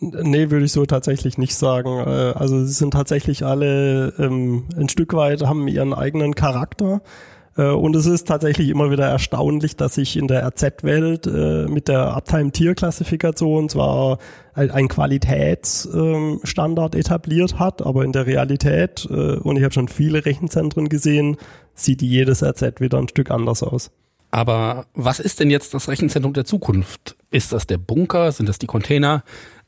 Nee, 0.00 0.50
würde 0.50 0.64
ich 0.64 0.72
so 0.72 0.86
tatsächlich 0.86 1.36
nicht 1.36 1.54
sagen. 1.54 1.90
Äh, 2.06 2.32
also 2.34 2.64
sie 2.64 2.72
sind 2.72 2.92
tatsächlich 2.92 3.44
alle 3.44 4.14
ähm, 4.18 4.64
ein 4.74 4.88
Stück 4.88 5.12
weit, 5.12 5.42
haben 5.42 5.68
ihren 5.68 5.92
eigenen 5.92 6.34
Charakter. 6.34 7.02
Äh, 7.58 7.70
und 7.70 7.94
es 7.96 8.06
ist 8.06 8.28
tatsächlich 8.28 8.70
immer 8.70 8.90
wieder 8.90 9.06
erstaunlich, 9.06 9.76
dass 9.76 9.96
sich 9.96 10.16
in 10.16 10.28
der 10.28 10.46
RZ-Welt 10.46 11.26
äh, 11.26 11.66
mit 11.66 11.88
der 11.88 12.16
Uptime-Tier-Klassifikation 12.16 13.68
zwar 13.68 14.16
ein 14.54 14.88
Qualitätsstandard 14.88 16.94
etabliert 16.96 17.58
hat, 17.60 17.86
aber 17.86 18.04
in 18.04 18.12
der 18.12 18.26
Realität, 18.26 19.06
äh, 19.10 19.36
und 19.36 19.56
ich 19.56 19.62
habe 19.62 19.74
schon 19.74 19.86
viele 19.88 20.24
Rechenzentren 20.24 20.88
gesehen, 20.88 21.36
sieht 21.74 22.00
jedes 22.02 22.42
RZ 22.42 22.80
wieder 22.80 22.98
ein 22.98 23.08
Stück 23.08 23.30
anders 23.30 23.62
aus. 23.62 23.90
Aber 24.30 24.86
was 24.94 25.20
ist 25.20 25.40
denn 25.40 25.50
jetzt 25.50 25.74
das 25.74 25.88
Rechenzentrum 25.88 26.32
der 26.32 26.44
Zukunft? 26.44 27.16
Ist 27.30 27.52
das 27.52 27.66
der 27.66 27.78
Bunker? 27.78 28.32
Sind 28.32 28.48
das 28.48 28.58
die 28.58 28.66
Container? 28.66 29.22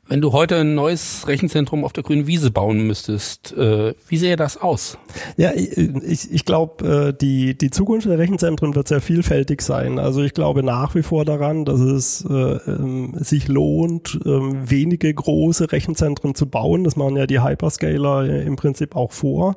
Wenn 0.07 0.19
du 0.19 0.33
heute 0.33 0.57
ein 0.57 0.73
neues 0.73 1.27
Rechenzentrum 1.27 1.85
auf 1.85 1.93
der 1.93 2.03
grünen 2.03 2.25
Wiese 2.25 2.49
bauen 2.49 2.85
müsstest, 2.87 3.55
äh, 3.55 3.93
wie 4.07 4.17
sähe 4.17 4.35
das 4.35 4.57
aus? 4.57 4.97
Ja, 5.37 5.51
ich, 5.53 6.31
ich 6.31 6.43
glaube, 6.43 7.09
äh, 7.09 7.13
die, 7.17 7.55
die 7.55 7.69
Zukunft 7.69 8.07
der 8.07 8.17
Rechenzentren 8.17 8.75
wird 8.75 8.87
sehr 8.87 8.99
vielfältig 8.99 9.61
sein. 9.61 9.99
Also 9.99 10.23
ich 10.23 10.33
glaube 10.33 10.63
nach 10.63 10.95
wie 10.95 11.03
vor 11.03 11.23
daran, 11.23 11.65
dass 11.65 11.79
es 11.79 12.25
äh, 12.27 12.33
ähm, 12.33 13.13
sich 13.19 13.47
lohnt, 13.47 14.19
äh, 14.25 14.29
wenige 14.29 15.13
große 15.13 15.71
Rechenzentren 15.71 16.33
zu 16.33 16.47
bauen. 16.47 16.83
Das 16.83 16.95
machen 16.95 17.15
ja 17.15 17.27
die 17.27 17.41
Hyperscaler 17.41 18.23
äh, 18.23 18.43
im 18.43 18.55
Prinzip 18.55 18.95
auch 18.95 19.11
vor, 19.11 19.55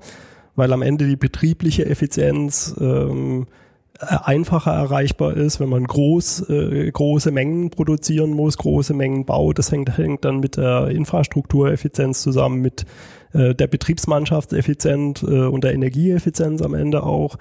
weil 0.57 0.73
am 0.75 0.83
Ende 0.83 1.09
die 1.09 1.17
betriebliche 1.17 1.87
Effizienz 1.87 2.77
ähm, 2.79 3.47
äh, 3.51 3.64
einfacher 4.01 4.73
erreichbar 4.73 5.37
ist, 5.37 5.61
wenn 5.61 5.69
man 5.69 5.85
groß, 5.85 6.49
äh, 6.49 6.91
große 6.91 7.31
Mengen 7.31 7.71
produzieren 7.71 8.31
muss, 8.31 8.59
große 8.59 8.93
Mengen 8.93 9.25
baut. 9.25 9.59
Das 9.59 9.71
hängt, 9.71 9.97
hängt 9.97 10.25
dann 10.25 10.41
mit 10.41 10.57
der 10.57 10.89
Infrastruktureffizienz 10.89 12.23
zusammen, 12.23 12.61
mit 12.61 12.87
äh, 13.33 13.55
der 13.55 13.67
Betriebsmannschaftseffizienz 13.69 15.23
äh, 15.23 15.47
und 15.47 15.65
der 15.65 15.75
Energieeffizienz 15.75 16.63
am 16.63 16.75
Ende 16.75 17.05
auch. 17.05 17.37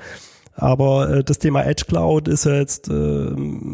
Aber 0.56 1.10
äh, 1.10 1.24
das 1.24 1.40
Thema 1.40 1.64
Edge 1.64 1.86
Cloud 1.88 2.28
ist 2.28 2.46
ja 2.46 2.56
jetzt 2.56 2.90
äh, 2.90 3.32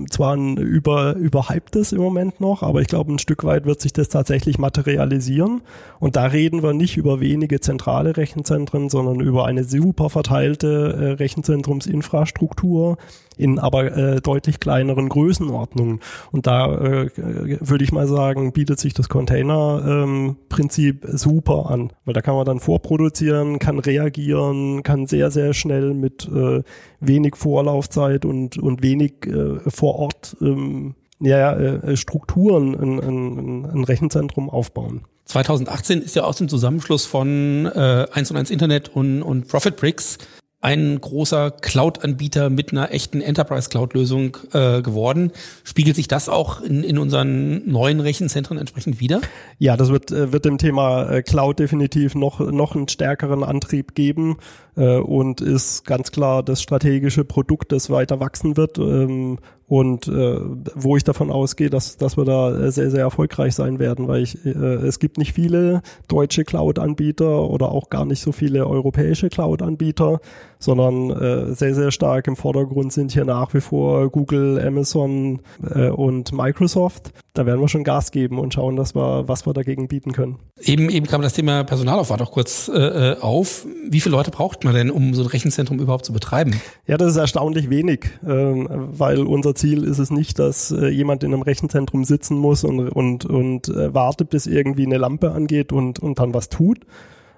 zwar 0.09 0.35
ein 0.35 0.57
über, 0.57 1.15
überhyptes 1.15 1.91
im 1.91 2.01
Moment 2.01 2.39
noch, 2.39 2.63
aber 2.63 2.81
ich 2.81 2.87
glaube, 2.87 3.13
ein 3.13 3.19
Stück 3.19 3.43
weit 3.43 3.65
wird 3.65 3.81
sich 3.81 3.91
das 3.91 4.07
tatsächlich 4.09 4.57
materialisieren. 4.59 5.61
Und 5.99 6.15
da 6.15 6.25
reden 6.25 6.63
wir 6.63 6.73
nicht 6.73 6.95
über 6.97 7.19
wenige 7.19 7.59
zentrale 7.59 8.15
Rechenzentren, 8.15 8.89
sondern 8.89 9.19
über 9.19 9.45
eine 9.45 9.65
super 9.65 10.09
verteilte 10.09 10.95
äh, 10.97 11.11
Rechenzentrumsinfrastruktur, 11.13 12.97
in 13.39 13.57
aber 13.57 13.95
äh, 13.95 14.21
deutlich 14.21 14.59
kleineren 14.59 15.07
Größenordnungen. 15.07 16.01
Und 16.31 16.45
da 16.45 16.75
äh, 16.75 17.09
würde 17.15 17.83
ich 17.83 17.91
mal 17.93 18.07
sagen, 18.07 18.51
bietet 18.51 18.79
sich 18.79 18.93
das 18.93 19.07
Container-Prinzip 19.07 21.05
ähm, 21.05 21.17
super 21.17 21.69
an, 21.69 21.93
weil 22.03 22.13
da 22.13 22.21
kann 22.21 22.35
man 22.35 22.45
dann 22.45 22.59
vorproduzieren, 22.59 23.57
kann 23.59 23.79
reagieren, 23.79 24.83
kann 24.83 25.07
sehr, 25.07 25.31
sehr 25.31 25.53
schnell 25.53 25.93
mit 25.93 26.29
äh, 26.33 26.63
wenig 26.99 27.36
Vorlaufzeit 27.36 28.25
und, 28.25 28.58
und 28.58 28.84
wenig 28.84 29.25
äh, 29.25 29.60
vor 29.69 29.95
Ort 29.95 30.38
ähm, 30.41 30.95
ja, 31.19 31.53
äh, 31.53 31.97
Strukturen 31.97 32.75
ein, 32.75 32.99
ein, 32.99 33.65
ein 33.65 33.84
Rechenzentrum 33.84 34.49
aufbauen. 34.49 35.01
2018 35.25 36.01
ist 36.01 36.15
ja 36.15 36.23
aus 36.23 36.38
dem 36.38 36.49
Zusammenschluss 36.49 37.05
von 37.05 37.67
äh, 37.67 38.08
1 38.12 38.32
und 38.32 38.38
1 38.38 38.49
Internet 38.49 38.89
und, 38.89 39.21
und 39.21 39.47
ProfitBricks 39.47 40.17
ein 40.62 40.99
großer 40.99 41.51
Cloud-Anbieter 41.51 42.49
mit 42.49 42.71
einer 42.71 42.91
echten 42.91 43.21
Enterprise-Cloud-Lösung 43.21 44.38
äh, 44.51 44.82
geworden. 44.82 45.32
Spiegelt 45.63 45.95
sich 45.95 46.10
das 46.10 46.27
auch 46.27 46.60
in, 46.62 46.84
in 46.84 46.97
unseren 46.97 47.69
neuen 47.69 48.01
Rechenzentren 48.01 48.58
entsprechend 48.58 48.99
wieder? 48.99 49.21
Ja, 49.58 49.77
das 49.77 49.89
wird, 49.89 50.12
äh, 50.12 50.34
wird 50.34 50.43
dem 50.43 50.58
Thema 50.58 51.10
äh, 51.10 51.23
Cloud 51.23 51.60
definitiv 51.60 52.13
noch, 52.13 52.39
noch 52.39 52.75
einen 52.75 52.89
stärkeren 52.89 53.43
Antrieb 53.43 53.95
geben 53.95 54.38
äh, 54.79 54.97
und 54.97 55.41
ist 55.41 55.85
ganz 55.85 56.11
klar 56.11 56.41
das 56.41 56.61
strategische 56.61 57.25
Produkt, 57.25 57.71
das 57.71 57.89
weiter 57.89 58.19
wachsen 58.19 58.55
wird 58.57 58.79
ähm, 58.79 59.37
und 59.67 60.07
äh, 60.07 60.39
wo 60.73 60.97
ich 60.97 61.03
davon 61.03 61.29
ausgehe, 61.29 61.69
dass, 61.69 61.97
dass 61.97 62.17
wir 62.17 62.25
da 62.25 62.71
sehr, 62.71 62.89
sehr 62.89 63.01
erfolgreich 63.01 63.53
sein 63.53 63.77
werden, 63.77 64.07
weil 64.07 64.23
ich, 64.23 64.43
äh, 64.45 64.49
es 64.49 64.97
gibt 64.97 65.17
nicht 65.19 65.33
viele 65.33 65.81
deutsche 66.07 66.43
Cloud-Anbieter 66.43 67.47
oder 67.49 67.71
auch 67.71 67.89
gar 67.89 68.05
nicht 68.05 68.21
so 68.21 68.31
viele 68.31 68.65
europäische 68.65 69.29
Cloud-Anbieter, 69.29 70.21
sondern 70.57 71.11
äh, 71.11 71.53
sehr, 71.53 71.75
sehr 71.75 71.91
stark 71.91 72.27
im 72.27 72.35
Vordergrund 72.35 72.93
sind 72.93 73.11
hier 73.11 73.25
nach 73.25 73.53
wie 73.53 73.61
vor 73.61 74.09
Google, 74.09 74.59
Amazon 74.65 75.41
äh, 75.63 75.89
und 75.89 76.31
Microsoft. 76.31 77.11
Da 77.39 77.45
werden 77.45 77.62
wir 77.62 77.69
schon 77.69 77.86
Gas 77.86 78.12
geben 78.12 78.38
und 78.38 78.54
schauen, 78.54 78.75
dass 78.75 78.95
wir, 78.95 79.30
was 79.30 79.45
wir 79.45 79.54
dagegen 79.54 79.88
bieten 79.88 80.12
können. 80.12 80.39
Eben, 80.60 80.89
eben 80.89 81.08
kam 81.08 81.21
das 81.21 81.32
Thema 81.32 81.63
Personalaufwand 81.63 82.21
auch 82.21 82.32
kurz 82.32 82.67
äh, 82.67 82.78
äh 82.78 83.19
auf. 83.21 83.65
Wie 83.89 84.02
viele 84.02 84.17
Leute 84.17 84.30
braucht 84.30 84.65
man 84.65 84.73
denn, 84.73 84.91
um 84.91 85.13
so 85.13 85.21
ein 85.21 85.28
Rechenzentrum 85.28 85.80
überhaupt 85.80 86.04
zu 86.04 86.12
betreiben? 86.12 86.60
Ja, 86.86 86.97
das 86.97 87.12
ist 87.12 87.15
erstaunlich 87.15 87.69
wenig, 87.69 88.08
äh, 88.25 88.28
weil 88.28 89.19
unser 89.21 89.56
Ziel 89.56 89.86
ist 89.86 89.99
es 89.99 90.12
nicht, 90.12 90.38
dass 90.38 90.71
äh, 90.71 90.89
jemand 90.89 91.23
in 91.23 91.34
einem 91.34 91.41
Rechenzentrum 91.41 92.04
sitzen 92.04 92.38
muss 92.38 92.65
und, 92.65 92.89
und, 92.89 93.23
und 93.23 93.69
äh, 93.69 93.93
wartet, 93.93 94.32
bis 94.32 94.45
irgendwie 94.45 94.86
eine 94.86 94.97
Lampe 94.97 95.32
angeht 95.32 95.71
und, 95.71 95.97
und 95.99 96.19
dann 96.19 96.34
was 96.34 96.49
tut. 96.49 96.80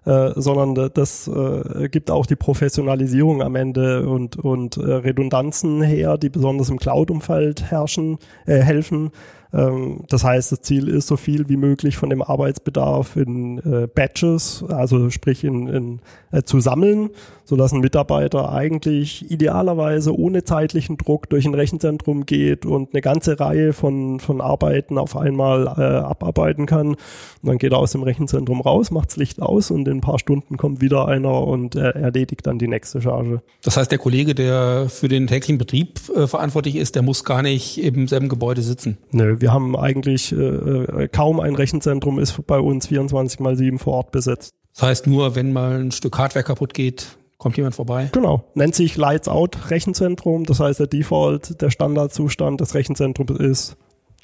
Äh, 0.03 0.31
sondern 0.35 0.89
das 0.95 1.27
äh, 1.27 1.87
gibt 1.89 2.09
auch 2.09 2.25
die 2.25 2.35
Professionalisierung 2.35 3.43
am 3.43 3.55
Ende 3.55 4.09
und, 4.09 4.35
und 4.35 4.77
äh, 4.77 4.93
Redundanzen 4.93 5.83
her, 5.83 6.17
die 6.17 6.29
besonders 6.29 6.71
im 6.71 6.79
Cloud-Umfeld 6.79 7.61
herrschen, 7.69 8.17
äh, 8.47 8.61
helfen. 8.61 9.11
Ähm, 9.53 10.03
das 10.07 10.23
heißt, 10.23 10.51
das 10.51 10.61
Ziel 10.61 10.87
ist, 10.87 11.07
so 11.07 11.17
viel 11.17 11.49
wie 11.49 11.57
möglich 11.57 11.97
von 11.97 12.09
dem 12.09 12.21
Arbeitsbedarf 12.21 13.15
in 13.15 13.59
äh, 13.59 13.87
Batches, 13.87 14.63
also 14.67 15.09
sprich 15.09 15.43
in, 15.43 15.67
in 15.67 15.99
äh, 16.31 16.43
zu 16.43 16.59
sammeln, 16.59 17.09
so 17.51 17.57
dass 17.57 17.73
ein 17.73 17.81
Mitarbeiter 17.81 18.53
eigentlich 18.53 19.29
idealerweise 19.29 20.17
ohne 20.17 20.45
zeitlichen 20.45 20.95
Druck 20.95 21.29
durch 21.29 21.45
ein 21.45 21.53
Rechenzentrum 21.53 22.25
geht 22.25 22.65
und 22.65 22.93
eine 22.93 23.01
ganze 23.01 23.41
Reihe 23.41 23.73
von, 23.73 24.21
von 24.21 24.39
Arbeiten 24.39 24.97
auf 24.97 25.17
einmal 25.17 25.67
äh, 25.67 25.81
abarbeiten 25.81 26.65
kann. 26.65 26.91
Und 26.91 26.97
dann 27.43 27.57
geht 27.57 27.73
er 27.73 27.79
aus 27.79 27.91
dem 27.91 28.03
Rechenzentrum 28.03 28.61
raus, 28.61 28.89
macht 28.89 29.09
das 29.09 29.17
Licht 29.17 29.41
aus 29.41 29.69
und 29.69 29.85
in 29.89 29.97
ein 29.97 30.01
paar 30.01 30.17
Stunden 30.17 30.55
kommt 30.55 30.79
wieder 30.79 31.09
einer 31.09 31.45
und 31.45 31.75
er 31.75 31.93
erledigt 31.93 32.47
dann 32.47 32.57
die 32.57 32.69
nächste 32.69 33.01
Charge. 33.01 33.41
Das 33.63 33.75
heißt, 33.75 33.91
der 33.91 33.99
Kollege, 33.99 34.33
der 34.33 34.87
für 34.87 35.09
den 35.09 35.27
täglichen 35.27 35.57
Betrieb 35.57 35.99
äh, 36.15 36.27
verantwortlich 36.27 36.77
ist, 36.77 36.95
der 36.95 37.01
muss 37.01 37.25
gar 37.25 37.41
nicht 37.41 37.83
im 37.83 38.07
selben 38.07 38.29
Gebäude 38.29 38.61
sitzen. 38.61 38.97
Nö, 39.11 39.41
wir 39.41 39.51
haben 39.51 39.75
eigentlich 39.75 40.31
äh, 40.31 40.37
äh, 40.37 41.07
kaum 41.09 41.41
ein 41.41 41.55
Rechenzentrum 41.55 42.17
ist 42.17 42.47
bei 42.47 42.61
uns 42.61 42.87
24 42.87 43.41
mal 43.41 43.57
7 43.57 43.77
vor 43.77 43.95
Ort 43.95 44.11
besetzt. 44.11 44.53
Das 44.73 44.83
heißt, 44.83 45.07
nur 45.07 45.35
wenn 45.35 45.51
mal 45.51 45.81
ein 45.81 45.91
Stück 45.91 46.17
Hardware 46.17 46.45
kaputt 46.45 46.73
geht, 46.73 47.17
kommt 47.41 47.57
jemand 47.57 47.73
vorbei? 47.73 48.07
Genau. 48.11 48.43
Nennt 48.53 48.75
sich 48.75 48.95
Lights 48.97 49.27
Out 49.27 49.71
Rechenzentrum. 49.71 50.45
Das 50.45 50.59
heißt, 50.59 50.79
der 50.79 50.85
Default, 50.85 51.59
der 51.59 51.71
Standardzustand 51.71 52.61
des 52.61 52.75
Rechenzentrums 52.75 53.31
ist, 53.31 53.77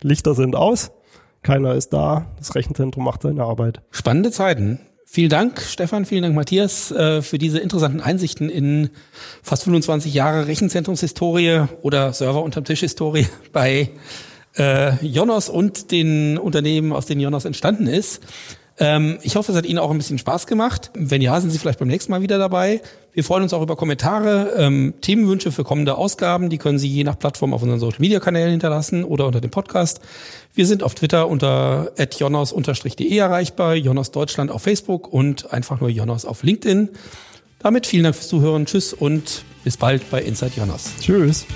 Lichter 0.03 0.35
sind 0.35 0.55
aus, 0.55 0.91
keiner 1.41 1.73
ist 1.73 1.93
da, 1.93 2.27
das 2.37 2.53
Rechenzentrum 2.53 3.03
macht 3.03 3.23
seine 3.23 3.41
Arbeit. 3.41 3.81
Spannende 3.89 4.29
Zeiten. 4.29 4.79
Vielen 5.03 5.29
Dank, 5.29 5.59
Stefan, 5.61 6.05
vielen 6.05 6.21
Dank, 6.21 6.35
Matthias, 6.35 6.91
äh, 6.91 7.23
für 7.23 7.39
diese 7.39 7.57
interessanten 7.57 8.01
Einsichten 8.01 8.49
in 8.49 8.91
fast 9.41 9.63
25 9.63 10.13
Jahre 10.13 10.45
Rechenzentrumshistorie 10.45 11.63
oder 11.81 12.13
Server 12.13 12.43
unterm 12.43 12.65
Tisch 12.65 12.81
Historie 12.81 13.25
bei 13.51 13.89
äh, 14.59 14.93
Jonas 15.03 15.49
und 15.49 15.91
den 15.91 16.37
Unternehmen, 16.37 16.93
aus 16.93 17.07
denen 17.07 17.21
Jonas 17.21 17.45
entstanden 17.45 17.87
ist. 17.87 18.21
Ähm, 18.79 19.17
ich 19.23 19.35
hoffe, 19.35 19.51
es 19.51 19.57
hat 19.57 19.65
Ihnen 19.65 19.79
auch 19.79 19.89
ein 19.89 19.97
bisschen 19.97 20.17
Spaß 20.17 20.45
gemacht. 20.45 20.91
Wenn 20.93 21.21
ja, 21.21 21.39
sind 21.41 21.49
Sie 21.49 21.57
vielleicht 21.57 21.79
beim 21.79 21.87
nächsten 21.87 22.11
Mal 22.11 22.21
wieder 22.21 22.37
dabei. 22.37 22.81
Wir 23.13 23.23
freuen 23.23 23.41
uns 23.41 23.53
auch 23.53 23.63
über 23.63 23.75
Kommentare, 23.75 24.53
ähm, 24.57 24.93
Themenwünsche 25.01 25.51
für 25.51 25.63
kommende 25.63 25.95
Ausgaben. 25.95 26.49
Die 26.49 26.59
können 26.59 26.77
Sie 26.77 26.87
je 26.87 27.03
nach 27.03 27.17
Plattform 27.17 27.53
auf 27.53 27.63
unseren 27.63 27.79
Social-Media-Kanälen 27.79 28.51
hinterlassen 28.51 29.03
oder 29.03 29.25
unter 29.25 29.41
dem 29.41 29.49
Podcast. 29.49 30.01
Wir 30.53 30.67
sind 30.67 30.83
auf 30.83 30.93
Twitter 30.93 31.27
unter 31.27 31.91
jonas-de 32.19 33.17
erreichbar, 33.17 33.75
Jonas 33.75 34.11
Deutschland 34.11 34.51
auf 34.51 34.61
Facebook 34.61 35.11
und 35.11 35.51
einfach 35.51 35.79
nur 35.79 35.89
Jonas 35.89 36.25
auf 36.25 36.43
LinkedIn. 36.43 36.89
Damit 37.59 37.87
vielen 37.87 38.03
Dank 38.03 38.15
fürs 38.15 38.27
Zuhören. 38.27 38.65
Tschüss 38.67 38.93
und 38.93 39.43
bis 39.63 39.77
bald 39.77 40.09
bei 40.11 40.21
Inside 40.21 40.51
Jonas. 40.55 40.91
Tschüss. 41.01 41.47